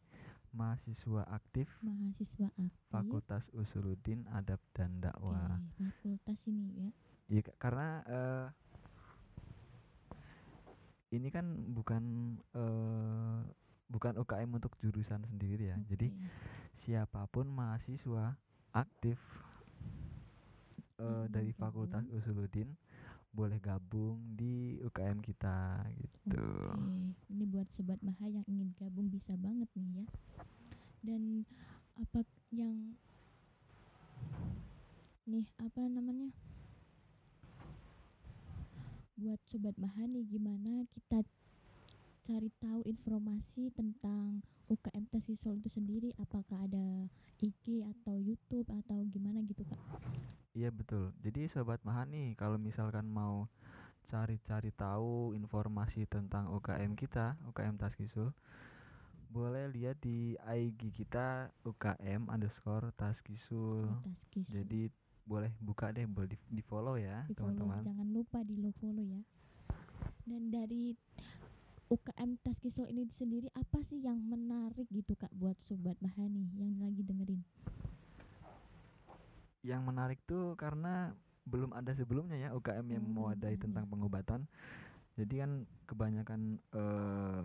mahasiswa 0.50 1.22
aktif 1.30 1.70
mahasiswa 1.86 2.50
aktif. 2.58 2.90
Fakultas 2.90 3.46
Usuluddin 3.54 4.26
Adab 4.34 4.58
dan 4.74 4.98
Oke, 4.98 5.06
Dakwah. 5.06 5.54
fakultas 5.78 6.40
ini 6.50 6.66
ya. 6.82 6.90
Iya, 7.30 7.42
Kak, 7.46 7.58
karena 7.62 7.88
eh, 8.10 8.48
ini 11.10 11.34
kan 11.34 11.46
bukan 11.74 12.04
eh, 12.54 13.40
bukan 13.90 14.14
UKM 14.22 14.50
untuk 14.54 14.78
jurusan 14.78 15.26
sendiri 15.26 15.74
ya. 15.74 15.78
Jadi 15.90 16.14
Oke. 16.14 16.30
siapa 16.86 17.26
pun 17.34 17.50
mahasiswa 17.50 18.38
aktif 18.70 19.18
eh, 21.02 21.26
Yang 21.26 21.34
dari 21.34 21.52
mau 21.58 21.62
Fakultas 21.66 22.06
gabung. 22.06 22.18
Usuluddin 22.22 22.70
boleh 23.30 23.58
gabung 23.62 24.18
di 24.34 24.78
UKM 24.82 25.22
kita 25.22 25.82
gitu. 25.98 26.30
Oke, 26.30 27.14
ini 27.30 27.44
buat 27.46 27.66
sobat 27.74 27.98
Maha 28.02 28.26
yang 28.30 28.46
ingin 28.46 28.70
gabung 28.78 29.10
bisa 29.10 29.34
banget 29.38 29.70
nih 29.74 30.02
ya. 30.02 30.06
Dan 31.02 31.46
apa 31.98 32.22
yang 32.50 32.98
nih 35.30 35.46
apa 35.62 35.86
namanya? 35.86 36.34
Buat 39.20 39.38
sobat 39.54 39.76
Maha 39.78 40.10
nih 40.10 40.26
gimana 40.26 40.90
kita 40.90 41.22
cari 42.26 42.50
tahu 42.58 42.82
informasi 42.86 43.70
tentang 43.78 44.42
UKM 44.70 45.06
Tesisol 45.14 45.62
itu 45.62 45.70
sendiri 45.74 46.10
apakah 46.18 46.66
ada 46.66 47.06
IG 47.42 47.86
atau 47.86 48.18
YouTube 48.18 48.66
atau 48.70 49.06
gimana 49.14 49.46
gitu 49.46 49.62
Kak? 49.66 49.82
Iya 50.58 50.74
betul. 50.74 51.14
Jadi 51.22 51.50
sobat 51.54 51.82
Maha 51.86 52.10
nih 52.10 52.34
kalau 52.34 52.58
misalkan 52.58 53.06
mau 53.06 53.46
cari-cari 54.10 54.74
tahu 54.74 55.38
informasi 55.38 56.10
tentang 56.10 56.50
UKM 56.50 56.98
kita, 56.98 57.38
UKM 57.46 57.78
Taskisul, 57.78 58.34
boleh 59.30 59.70
lihat 59.70 60.02
di 60.02 60.34
IG 60.36 60.90
kita 60.92 61.54
UKM 61.62 62.28
underscore 62.28 62.90
Taskisul. 62.98 63.86
Taskis. 64.02 64.46
Jadi 64.50 64.90
boleh 65.24 65.54
buka 65.62 65.94
deh, 65.94 66.10
boleh 66.10 66.34
di, 66.34 66.38
di 66.50 66.64
follow 66.66 66.98
ya 66.98 67.22
teman-teman. 67.30 67.86
jangan 67.86 68.10
lupa 68.10 68.42
di 68.42 68.58
lo 68.58 68.74
follow 68.82 69.06
ya 69.06 69.22
dan 70.26 70.50
dari 70.50 70.98
UKM 71.86 72.42
Taskisol 72.42 72.90
ini 72.90 73.06
sendiri 73.14 73.46
apa 73.54 73.78
sih 73.86 74.02
yang 74.02 74.18
menarik 74.26 74.90
gitu 74.90 75.14
kak 75.14 75.30
buat 75.38 75.54
sobat 75.70 75.94
Mahani 76.02 76.50
yang 76.58 76.82
lagi 76.82 77.06
dengerin 77.06 77.42
Yang 79.62 79.82
menarik 79.84 80.20
tuh 80.26 80.56
karena 80.56 81.14
belum 81.46 81.78
ada 81.78 81.92
sebelumnya 81.94 82.38
ya 82.38 82.50
UKM 82.56 82.86
yang 82.90 83.06
Oh, 83.06 83.10
belum 83.10 83.18
mewadahi 83.22 83.54
ada. 83.54 83.64
tentang 83.70 83.86
pengobatan. 83.86 84.42
Jadi 85.14 85.36
kan 85.36 85.52
kebanyakan 85.86 86.42
eh, 86.72 87.44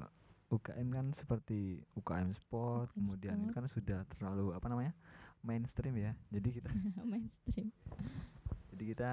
UKM 0.55 0.89
kan 0.95 1.07
seperti 1.19 1.83
UKM 1.99 2.31
sport, 2.39 2.89
UKM 2.91 2.97
kemudian 2.97 3.35
itu 3.37 3.51
sport. 3.51 3.57
kan 3.57 3.65
sudah 3.75 4.01
terlalu 4.15 4.47
apa 4.55 4.67
namanya 4.71 4.93
mainstream 5.43 5.95
ya. 5.99 6.13
Jadi 6.31 6.49
kita 6.63 6.71
mainstream 7.11 7.69
jadi 8.75 8.85
kita 8.91 9.13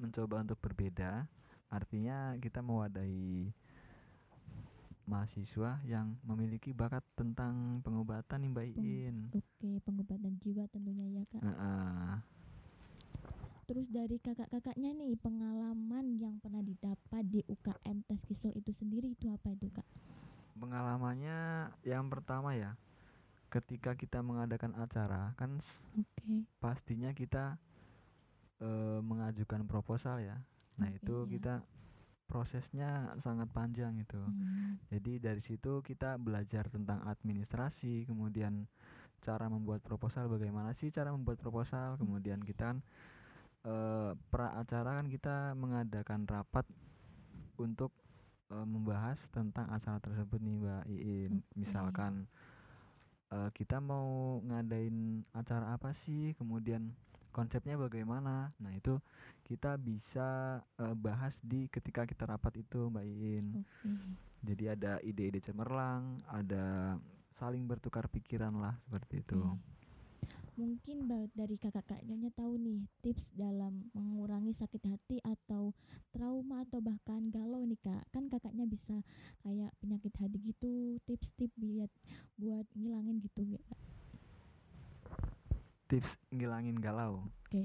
mencoba 0.00 0.40
untuk 0.40 0.58
berbeda. 0.64 1.28
Artinya 1.68 2.32
kita 2.40 2.64
mewadahi 2.64 3.52
mahasiswa 5.04 5.80
yang 5.88 6.16
memiliki 6.24 6.76
bakat 6.76 7.00
tentang 7.16 7.80
pengobatan 7.80 8.44
nih 8.44 8.50
Mbak 8.52 8.66
Iin. 8.76 9.16
oke 9.32 9.70
pengobatan 9.88 10.36
jiwa 10.44 10.68
tentunya 10.68 11.08
ya 11.16 11.22
kak 11.32 11.40
Heeh. 11.40 12.12
Terus 13.68 13.84
dari 13.92 14.16
kakak-kakaknya 14.18 14.96
nih 14.96 15.12
pengalaman 15.20 16.16
yang 16.16 16.40
pernah 16.40 16.64
didapat 16.64 17.22
di 17.28 17.44
UKM 17.44 18.00
Taskisol 18.08 18.56
itu 18.56 18.72
sendiri 18.80 19.12
itu 19.12 19.28
apa 19.28 19.52
itu 19.52 19.68
kak 19.68 19.84
Pengalamannya 20.58 21.70
yang 21.86 22.10
pertama 22.10 22.50
ya, 22.58 22.74
ketika 23.52 23.94
kita 23.94 24.18
mengadakan 24.26 24.74
acara 24.74 25.30
kan 25.38 25.62
oke 25.94 26.34
pastinya 26.58 27.14
kita 27.14 27.54
eh, 28.60 29.00
mengajukan 29.02 29.62
proposal 29.70 30.18
ya. 30.22 30.36
Nah 30.78 30.88
Oke, 30.90 30.98
itu 30.98 31.16
ya. 31.26 31.30
kita 31.38 31.54
prosesnya 32.28 33.16
sangat 33.24 33.48
panjang 33.54 33.96
itu. 33.98 34.20
Hmm, 34.20 34.76
Jadi 34.92 35.18
dari 35.22 35.40
situ 35.46 35.80
kita 35.80 36.20
belajar 36.20 36.68
tentang 36.68 37.00
administrasi, 37.08 38.04
kemudian 38.04 38.68
cara 39.24 39.48
membuat 39.50 39.80
proposal 39.82 40.28
bagaimana 40.30 40.76
sih 40.78 40.92
cara 40.92 41.10
membuat 41.10 41.40
proposal, 41.40 41.96
kemudian 41.98 42.38
kita 42.44 42.76
kan 42.76 42.78
eh, 43.68 44.10
pra 44.32 44.56
acara 44.56 44.98
kan 44.98 45.06
kita 45.12 45.52
mengadakan 45.52 46.24
rapat 46.24 46.64
untuk 47.60 47.92
eh, 48.48 48.66
membahas 48.66 49.20
tentang 49.30 49.68
acara 49.68 50.00
tersebut 50.00 50.40
nih 50.40 50.56
Mbak 50.56 50.84
Iin. 50.88 51.32
Misalkan 51.54 52.24
eh, 53.28 53.50
kita 53.52 53.78
mau 53.78 54.40
ngadain 54.40 55.22
acara 55.36 55.76
apa 55.76 55.92
sih, 56.08 56.32
kemudian 56.40 56.96
konsepnya 57.30 57.76
bagaimana. 57.76 58.50
Nah 58.56 58.72
itu 58.72 58.96
kita 59.44 59.76
bisa 59.76 60.60
eh, 60.80 60.94
bahas 60.96 61.36
di 61.44 61.68
ketika 61.68 62.08
kita 62.08 62.24
rapat 62.24 62.64
itu 62.64 62.88
Mbak 62.88 63.06
Iin. 63.06 63.46
Jadi 64.38 64.64
ada 64.70 65.02
ide-ide 65.02 65.42
cemerlang, 65.42 66.22
ada 66.30 66.94
saling 67.42 67.66
bertukar 67.66 68.06
pikiran 68.06 68.54
lah 68.54 68.78
seperti 68.86 69.22
itu. 69.22 69.38
Oke. 69.38 69.77
Mungkin 70.58 71.06
dari 71.38 71.54
kakak-kakaknya 71.54 72.34
tahu 72.34 72.58
nih 72.58 72.82
tips 72.98 73.22
dalam 73.38 73.86
mengurangi 73.94 74.50
sakit 74.58 74.82
hati 74.90 75.22
atau 75.22 75.70
trauma 76.10 76.66
atau 76.66 76.82
bahkan 76.82 77.30
galau 77.30 77.62
nih 77.62 77.78
kak. 77.78 78.02
Kan 78.10 78.26
kakaknya 78.26 78.66
bisa 78.66 79.06
kayak 79.46 79.70
penyakit 79.78 80.10
hati 80.18 80.42
gitu, 80.42 80.98
tips-tips 81.06 81.54
biar 81.62 81.86
buat 82.42 82.66
ngilangin 82.74 83.22
gitu 83.22 83.54
ya. 83.54 83.62
Kak. 83.70 83.80
Tips 85.86 86.10
ngilangin 86.34 86.82
galau. 86.82 87.22
Oke, 87.46 87.62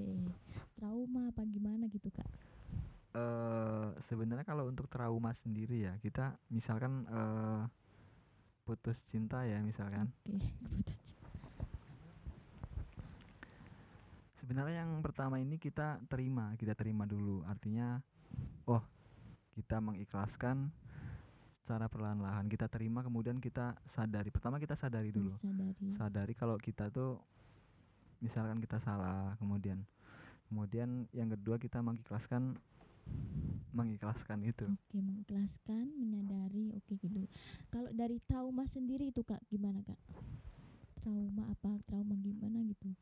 trauma 0.78 1.34
apa 1.34 1.42
gimana 1.50 1.90
gitu 1.90 2.14
kak? 2.14 2.30
eh 3.14 3.88
sebenarnya 4.10 4.46
kalau 4.46 4.70
untuk 4.70 4.86
trauma 4.90 5.34
sendiri 5.42 5.86
ya, 5.86 5.94
kita 6.02 6.38
misalkan 6.54 7.10
eh 7.10 7.62
putus 8.70 8.98
cinta 9.10 9.42
ya 9.50 9.62
misalkan. 9.66 10.14
Oke, 10.26 10.38
putus. 10.70 11.02
Sebenarnya 14.54 14.86
yang 14.86 15.02
pertama 15.02 15.42
ini 15.42 15.58
kita 15.58 15.98
terima, 16.06 16.54
kita 16.62 16.78
terima 16.78 17.10
dulu. 17.10 17.42
Artinya 17.42 17.98
oh, 18.70 18.86
kita 19.58 19.82
mengikhlaskan 19.82 20.70
secara 21.66 21.90
perlahan-lahan. 21.90 22.46
Kita 22.46 22.70
terima 22.70 23.02
kemudian 23.02 23.42
kita 23.42 23.74
sadari. 23.98 24.30
Pertama 24.30 24.62
kita 24.62 24.78
sadari 24.78 25.10
dulu. 25.10 25.34
sadari. 25.42 25.98
sadari 25.98 26.34
kalau 26.38 26.62
kita 26.62 26.94
tuh 26.94 27.18
misalkan 28.22 28.62
kita 28.62 28.78
salah 28.86 29.34
kemudian 29.42 29.82
kemudian 30.54 31.10
yang 31.18 31.34
kedua 31.34 31.58
kita 31.58 31.82
mengikhlaskan 31.82 32.54
mengikhlaskan 33.74 34.46
itu 34.46 34.70
Oke, 34.70 35.02
mengikhlaskan, 35.02 35.98
menyadari, 35.98 36.78
oke 36.78 36.94
gitu. 36.94 37.26
Kalau 37.74 37.90
dari 37.90 38.22
trauma 38.30 38.70
sendiri 38.70 39.10
itu 39.10 39.26
kak 39.26 39.42
gimana 39.50 39.82
kak? 39.82 39.98
Trauma 41.02 41.50
apa? 41.50 41.74
Trauma 41.90 42.14
gimana 42.22 42.62
gitu? 42.70 42.94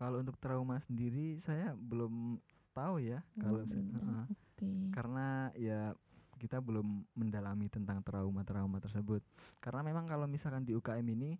Kalau 0.00 0.24
untuk 0.24 0.40
trauma 0.40 0.80
sendiri 0.88 1.36
saya 1.44 1.76
belum 1.76 2.40
tahu 2.72 3.04
ya 3.04 3.20
kalau 3.36 3.68
heeh. 3.68 4.24
Oke. 4.32 4.70
karena 4.96 5.52
ya 5.60 5.92
kita 6.40 6.56
belum 6.64 7.04
mendalami 7.12 7.68
tentang 7.68 8.00
trauma-trauma 8.00 8.80
tersebut 8.80 9.20
karena 9.60 9.84
memang 9.84 10.08
kalau 10.08 10.24
misalkan 10.24 10.64
di 10.64 10.72
UKM 10.72 11.04
ini 11.12 11.36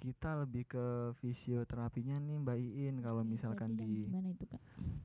kita 0.00 0.32
lebih 0.32 0.64
ke 0.64 1.12
fisioterapinya 1.20 2.16
nih 2.24 2.40
Mbak 2.40 2.56
Iin 2.56 2.96
kalau 3.04 3.20
Oke, 3.20 3.36
misalkan 3.36 3.76
di 3.76 4.08
gimana 4.08 4.32
itu 4.32 4.48
kak? 4.48 4.60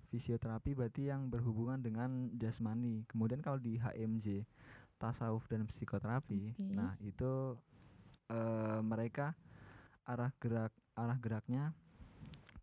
fisioterapi 0.07 0.71
berarti 0.71 1.11
yang 1.11 1.27
berhubungan 1.27 1.83
dengan 1.83 2.31
jasmani. 2.39 3.03
Kemudian 3.11 3.43
kalau 3.43 3.59
di 3.59 3.75
HMJ 3.75 4.47
tasawuf 4.95 5.43
dan 5.51 5.67
psikoterapi, 5.67 6.55
Oke. 6.55 6.71
nah 6.71 6.95
itu 7.03 7.59
eh, 8.31 8.79
mereka 8.79 9.35
arah 10.07 10.31
gerak 10.39 10.71
arah 10.95 11.19
geraknya 11.19 11.75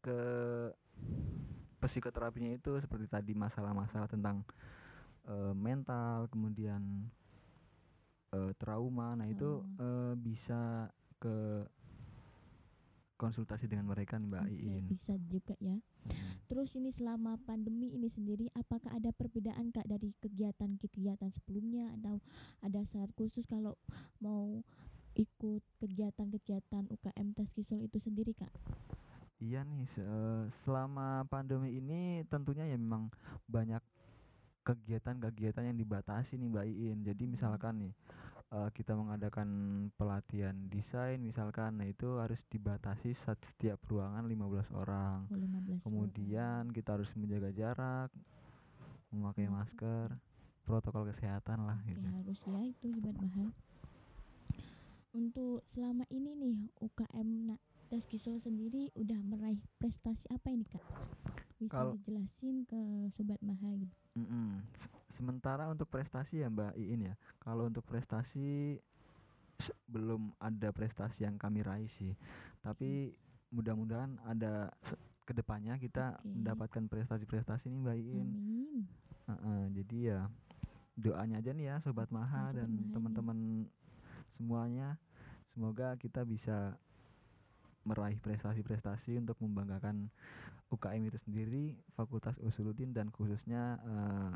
ke 0.03 0.19
psikoterapinya 1.83 2.55
itu 2.55 2.79
seperti 2.79 3.07
tadi 3.11 3.33
masalah-masalah 3.35 4.07
tentang 4.11 4.43
eh, 5.31 5.55
mental, 5.55 6.27
kemudian 6.31 7.07
eh, 8.35 8.53
trauma. 8.59 9.15
Nah, 9.15 9.27
itu 9.31 9.62
Trauma. 9.62 9.83
eh, 9.83 10.15
bisa 10.19 10.61
ke 11.23 11.37
konsultasi 13.15 13.71
dengan 13.71 13.87
mereka 13.87 14.19
nih 14.19 14.27
Mbak 14.27 14.43
Oke, 14.43 14.59
Iin. 14.59 14.85
bisa 14.91 15.15
juga 15.31 15.55
ya. 15.62 15.79
Terus 16.51 16.75
ini 16.75 16.91
selama 16.99 17.38
pandemi 17.47 17.95
ini 17.95 18.11
sendiri, 18.11 18.51
apakah 18.59 18.91
ada 18.91 19.15
perbedaan 19.15 19.71
kak 19.71 19.87
dari 19.87 20.11
kegiatan-kegiatan 20.19 21.31
sebelumnya 21.38 21.95
atau 22.03 22.19
ada 22.67 22.83
syarat 22.91 23.15
khusus 23.15 23.47
kalau 23.47 23.79
mau 24.19 24.67
ikut 25.15 25.62
kegiatan-kegiatan 25.79 26.91
UKM 26.91 27.29
Taskisol 27.38 27.87
itu 27.87 28.03
sendiri 28.03 28.35
kak? 28.35 28.51
Iya 29.43 29.61
nih, 29.71 29.85
se- 29.95 30.07
selama 30.63 31.27
pandemi 31.33 31.69
ini 31.81 32.01
tentunya 32.33 32.65
ya 32.73 32.77
memang 32.79 33.05
banyak 33.57 33.83
kegiatan-kegiatan 34.69 35.65
yang 35.71 35.79
dibatasi 35.83 36.33
nih 36.41 36.49
Mbak 36.53 36.67
Iin. 36.73 36.99
Jadi 37.09 37.25
misalkan 37.35 37.75
nih 37.83 37.93
eh, 38.57 38.69
kita 38.77 38.93
mengadakan 39.01 39.49
pelatihan 39.99 40.57
desain 40.75 41.19
misalkan, 41.29 41.71
nah 41.79 41.87
itu 41.95 42.09
harus 42.23 42.39
dibatasi 42.55 43.11
setiap 43.27 43.79
ruangan 43.91 44.25
15 44.33 44.69
orang. 44.83 45.19
Oh, 45.31 45.37
15 45.37 45.81
Kemudian 45.85 46.71
kita 46.77 46.95
harus 46.99 47.11
menjaga 47.19 47.51
jarak, 47.61 48.11
memakai 49.13 49.47
Hmm. 49.47 49.55
masker, 49.57 50.09
protokol 50.67 51.05
kesehatan 51.13 51.67
lah 51.69 51.79
Oke, 51.83 51.91
gitu. 51.91 52.09
harus 52.17 52.39
ya 52.47 52.61
itu 52.71 52.87
sobat 52.95 53.17
mahal. 53.23 53.49
Untuk 55.13 55.61
selama 55.77 56.05
ini 56.09 56.33
nih 56.43 56.57
UKM 56.81 57.31
Na- 57.93 58.01
Taskisol 58.01 58.41
sendiri 58.41 58.89
udah 58.97 59.21
meraih 59.21 59.61
prestasi 59.77 60.25
apa 60.33 60.49
ini 60.49 60.65
kak? 60.65 60.81
Bisa 61.61 61.69
Kalau- 61.71 61.93
dijelasin 61.95 62.65
ke 62.65 62.81
sobat 63.13 63.37
mahal 63.45 63.77
gitu. 63.77 63.97
Mm-mm. 64.17 64.65
Se- 64.81 64.91
Sementara 65.13 65.69
untuk 65.69 65.87
prestasi 65.87 66.41
ya 66.41 66.49
Mbak 66.49 66.73
Iin 66.75 67.05
ya, 67.05 67.15
kalau 67.39 67.69
untuk 67.69 67.85
prestasi 67.85 68.81
belum 69.87 70.33
ada 70.41 70.73
prestasi 70.73 71.23
yang 71.23 71.37
kami 71.37 71.61
raih 71.61 71.87
sih. 72.01 72.17
Tapi 72.65 73.13
mudah-mudahan 73.53 74.17
ada 74.25 74.73
ke 75.23 75.37
depannya 75.37 75.77
kita 75.77 76.17
Oke. 76.19 76.33
mendapatkan 76.33 76.89
prestasi-prestasi 76.89 77.69
nih 77.69 77.81
Mbak 77.85 77.97
Iin. 78.01 78.27
Amin. 78.27 78.81
Heeh, 79.29 79.63
jadi 79.77 79.99
ya 80.01 80.21
doanya 80.97 81.39
aja 81.39 81.53
nih 81.53 81.67
ya 81.69 81.77
Sobat 81.85 82.09
Maha 82.09 82.51
Sobat 82.51 82.57
dan 82.57 82.69
Maha 82.73 82.81
nih. 82.83 82.91
teman-teman 82.91 83.39
semuanya, 84.35 84.89
semoga 85.53 85.95
kita 86.01 86.25
bisa 86.25 86.75
meraih 87.83 88.18
prestasi-prestasi 88.23 89.18
untuk 89.18 89.37
membanggakan 89.42 90.09
UKM 90.73 91.03
itu 91.11 91.18
sendiri, 91.29 91.64
Fakultas 91.99 92.38
Usuluddin 92.40 92.95
dan 92.97 93.12
khususnya 93.12 93.77
eh, 93.83 94.35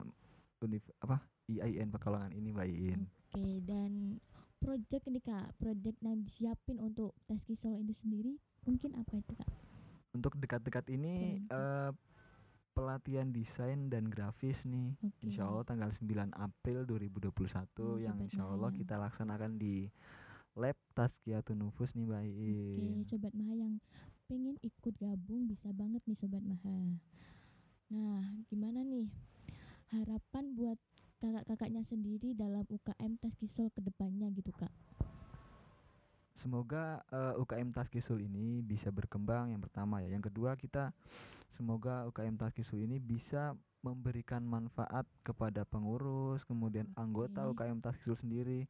univ 0.64 0.82
apa 1.00 1.22
IAIN 1.48 1.88
Pekalongan 1.94 2.32
ini 2.34 2.48
Mbak 2.52 2.68
Iin. 2.68 3.02
Oke, 3.32 3.46
dan 3.64 4.20
project 4.58 5.04
ini 5.08 5.20
kak, 5.22 5.54
project 5.60 5.96
yang 6.02 6.16
disiapin 6.26 6.76
untuk 6.80 7.14
Taskisol 7.28 7.78
ini 7.80 7.94
sendiri 8.02 8.32
mungkin 8.66 8.98
apa 8.98 9.12
itu 9.20 9.32
kak? 9.36 9.50
Untuk 10.16 10.32
dekat-dekat 10.40 10.88
ini 10.90 11.44
Keren, 11.46 11.54
eh, 11.54 11.90
pelatihan 12.76 13.32
desain 13.32 13.88
dan 13.88 14.12
grafis 14.12 14.56
nih. 14.68 14.92
Oke. 15.00 15.24
Insya 15.24 15.48
Allah 15.48 15.64
tanggal 15.64 15.90
9 15.96 16.28
April 16.36 16.84
2021 16.84 17.32
Hmm, 17.80 18.04
yang 18.04 18.16
insya 18.20 18.44
Allah 18.44 18.68
kita 18.68 19.00
laksanakan 19.00 19.56
di 19.56 19.88
Lab 20.56 20.76
Tazkiyatun 20.96 21.60
Nufus 21.60 21.92
nih 21.92 22.08
Mbak 22.08 22.24
Iin. 22.24 23.04
Oke, 23.04 23.12
sobat 23.12 23.32
Maha 23.36 23.54
yang 23.60 23.76
pengen 24.24 24.56
ikut 24.64 24.94
gabung 24.96 25.44
bisa 25.44 25.68
banget 25.76 26.00
nih 26.08 26.16
sobat 26.16 26.40
Maha. 26.40 26.96
Nah, 27.92 28.24
gimana 28.48 28.80
nih 28.80 29.12
harapan 29.92 30.44
buat 30.56 30.80
kakak-kakaknya 31.20 31.84
sendiri 31.84 32.32
dalam 32.32 32.64
UKM 32.72 33.20
Taskisol 33.20 33.68
ke 33.68 33.84
depannya 33.84 34.32
gitu 34.32 34.48
kak? 34.56 34.72
Semoga 36.40 37.04
eh, 37.12 37.36
UKM 37.36 37.76
Taskisul 37.76 38.24
ini 38.24 38.64
bisa 38.64 38.88
berkembang 38.88 39.52
yang 39.52 39.60
pertama 39.60 40.00
ya. 40.00 40.08
Yang 40.08 40.32
kedua 40.32 40.56
kita 40.56 40.88
semoga 41.60 42.08
UKM 42.08 42.40
Taskisul 42.40 42.88
ini 42.88 42.96
bisa 42.96 43.52
memberikan 43.84 44.40
manfaat 44.40 45.04
kepada 45.20 45.68
pengurus, 45.68 46.40
kemudian 46.48 46.88
anggota 46.96 47.44
Oke. 47.44 47.60
UKM 47.60 47.84
Taskisul 47.84 48.16
sendiri 48.24 48.64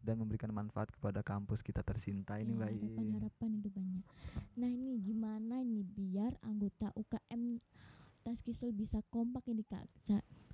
dan 0.00 0.16
memberikan 0.18 0.50
manfaat 0.50 0.88
kepada 0.90 1.20
kampus 1.22 1.60
kita 1.60 1.80
tercinta 1.82 2.36
ini 2.36 2.52
Ya, 2.52 2.56
Mbak 2.56 2.70
Iin. 2.72 3.18
harapan-harapan 3.20 3.50
itu 3.60 3.68
banyak. 3.70 4.04
Nah 4.56 4.68
ini 4.68 4.90
gimana 5.00 5.56
ini 5.60 5.82
biar 5.84 6.32
anggota 6.42 6.90
UKM 6.94 7.60
Taskisol 8.20 8.72
bisa 8.72 9.00
kompak 9.08 9.44
ini 9.48 9.64
kak? 9.64 9.86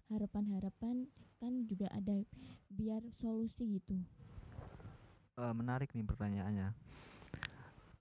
Harapan-harapan 0.07 1.07
kan 1.39 1.53
juga 1.67 1.91
ada 1.91 2.23
biar 2.71 3.03
solusi 3.19 3.79
gitu. 3.79 3.97
Eh, 5.37 5.53
menarik 5.53 5.93
nih 5.93 6.07
pertanyaannya. 6.07 6.69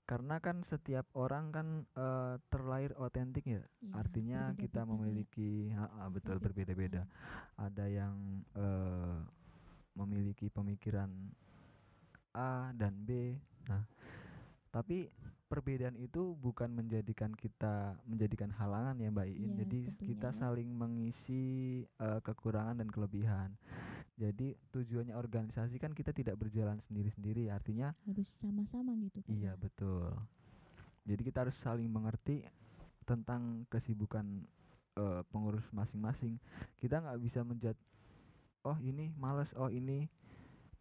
Karena 0.06 0.38
kan 0.38 0.62
setiap 0.62 1.06
orang 1.18 1.50
kan 1.50 1.68
eh, 1.98 2.34
terlahir 2.48 2.94
otentik 2.96 3.44
ya. 3.44 3.62
Iya, 3.80 3.92
Artinya 3.92 4.40
kita 4.54 4.86
berbeda-beda 4.86 5.06
ya. 5.10 5.22
memiliki 5.22 5.50
ha, 5.74 5.84
ha, 5.98 6.04
betul 6.08 6.38
Beda- 6.38 6.46
berbeda-beda. 6.48 7.02
Ada 7.58 7.84
yang 7.90 8.14
eh, 8.54 9.18
memiliki 9.96 10.52
pemikiran 10.52 11.10
A 12.36 12.70
dan 12.76 12.94
B. 13.02 13.34
Nah, 13.66 13.82
tapi 14.68 15.08
perbedaan 15.46 15.96
itu 15.96 16.34
bukan 16.36 16.68
menjadikan 16.74 17.30
kita 17.32 17.94
menjadikan 18.04 18.50
halangan 18.50 18.98
ya 18.98 19.08
Mbak 19.08 19.28
Iin. 19.30 19.40
Iya, 19.40 19.56
Jadi 19.64 19.80
tentunya 19.88 20.06
kita 20.12 20.28
ya. 20.28 20.36
saling 20.42 20.68
mengisi 20.68 21.44
eh, 21.86 22.20
kekurangan 22.20 22.82
dan 22.84 22.88
kelebihan. 22.90 23.50
Jadi 24.16 24.56
tujuannya 24.72 25.12
organisasi 25.12 25.76
kan 25.76 25.92
kita 25.92 26.10
tidak 26.12 26.40
berjalan 26.40 26.80
sendiri-sendiri. 26.88 27.52
Artinya 27.52 27.92
Harus 28.04 28.28
sama-sama 28.40 28.96
gitu 29.00 29.20
kan. 29.22 29.32
Iya 29.32 29.52
betul. 29.60 30.12
Jadi 31.06 31.22
kita 31.22 31.46
harus 31.46 31.56
saling 31.62 31.86
mengerti 31.86 32.42
tentang 33.06 33.64
kesibukan 33.70 34.26
eh, 34.98 35.22
pengurus 35.30 35.64
masing-masing. 35.70 36.40
Kita 36.82 36.98
nggak 36.98 37.20
bisa 37.22 37.40
menjat, 37.46 37.78
oh 38.66 38.78
ini 38.82 39.14
males, 39.14 39.48
oh 39.54 39.70
ini 39.70 40.10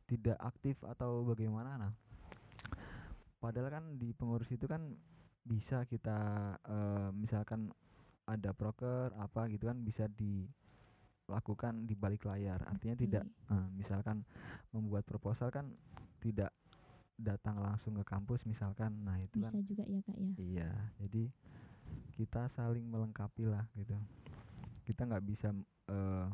tidak 0.09 0.37
aktif 0.41 0.81
atau 0.85 1.21
bagaimana. 1.25 1.77
Nah, 1.77 1.93
padahal 3.37 3.69
kan 3.69 3.85
di 4.01 4.09
pengurus 4.13 4.49
itu 4.49 4.65
kan 4.65 4.81
bisa 5.45 5.85
kita 5.85 6.17
eh, 6.65 7.09
misalkan 7.13 7.69
ada 8.25 8.57
proker 8.57 9.13
apa 9.21 9.45
gitu 9.53 9.69
kan 9.69 9.77
bisa 9.85 10.09
dilakukan 10.09 11.85
di 11.85 11.93
balik 11.93 12.25
layar. 12.25 12.65
Artinya 12.65 12.97
tidak 12.97 13.23
eh, 13.53 13.67
misalkan 13.77 14.25
membuat 14.73 15.05
proposal 15.05 15.53
kan 15.53 15.69
tidak 16.17 16.49
datang 17.15 17.63
langsung 17.63 17.95
ke 17.95 18.03
kampus 18.03 18.43
misalkan 18.43 18.91
nah 19.07 19.15
itu 19.15 19.39
Bisa 19.39 19.47
kan 19.47 19.63
juga 19.63 19.83
ya 19.87 19.99
kak 20.03 20.17
ya. 20.19 20.31
iya 20.35 20.71
jadi 20.99 21.23
kita 22.19 22.51
saling 22.51 22.83
melengkapi 22.83 23.47
lah 23.47 23.63
gitu 23.79 23.95
kita 24.83 25.07
nggak 25.07 25.23
bisa 25.23 25.55
eh, 25.87 26.27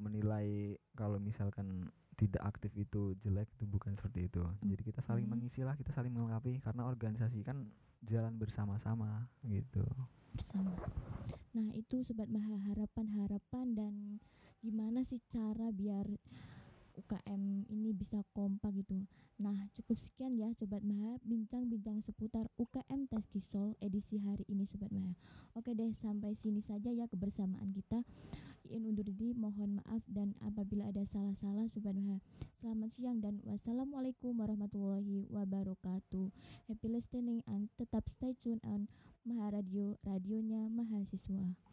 menilai 0.00 0.74
kalau 0.96 1.20
misalkan 1.20 1.92
tidak 2.16 2.40
aktif 2.44 2.72
itu 2.76 3.16
jelek 3.20 3.48
itu 3.56 3.64
bukan 3.64 3.96
seperti 3.96 4.28
itu 4.28 4.44
jadi 4.64 4.82
kita 4.82 5.00
saling 5.04 5.24
Oke. 5.28 5.32
mengisi 5.36 5.60
lah 5.64 5.76
kita 5.76 5.92
saling 5.92 6.12
melengkapi 6.12 6.60
karena 6.60 6.88
organisasi 6.88 7.44
kan 7.44 7.68
jalan 8.04 8.36
bersama-sama 8.40 9.28
gitu 9.44 9.84
bersama. 10.32 10.72
Nah 11.52 11.68
itu 11.74 12.06
sobat 12.06 12.30
Maha 12.30 12.56
harapan-harapan 12.70 13.66
dan 13.74 13.94
gimana 14.62 15.02
sih 15.08 15.18
cara 15.32 15.72
biar 15.74 16.06
UKM 16.98 17.70
ini 17.70 17.94
bisa 17.94 18.22
kompak 18.34 18.74
gitu. 18.74 19.06
Nah 19.40 19.56
cukup 19.78 19.96
sekian 20.02 20.36
ya 20.36 20.50
sobat 20.58 20.82
Maha 20.82 21.16
bincang-bincang 21.24 22.04
seputar 22.04 22.50
UKM 22.60 23.08
Taskisol 23.08 23.78
edisi 23.80 24.18
hari 24.20 24.44
ini 24.50 24.66
sobat 24.68 24.90
Maha. 24.90 25.14
Oke 25.54 25.72
deh 25.72 25.94
sampai 26.02 26.34
sini 26.42 26.60
saja 26.66 26.90
ya 26.90 27.06
kebersamaan 27.06 27.70
kita. 27.72 28.02
Iin 28.70 28.86
undur 28.86 29.08
diri 29.08 29.34
mohon 29.34 29.82
maaf 29.82 30.02
dan 30.10 30.36
apabila 30.44 30.90
ada 30.90 31.06
salah-salah 31.08 31.70
sobat 31.72 31.94
Maha. 31.94 32.18
Selamat 32.60 32.90
siang 32.98 33.18
dan 33.24 33.40
wassalamualaikum 33.46 34.36
warahmatullahi 34.36 35.24
wabarakatuh. 35.32 36.26
Happy 36.68 36.88
listening 36.90 37.40
and 37.48 37.72
tetap 37.80 38.04
stay 38.18 38.36
tune 38.44 38.60
on 38.66 38.90
Maha 39.24 39.56
Radio, 39.60 39.96
radionya 40.04 40.68
mahasiswa. 40.68 41.69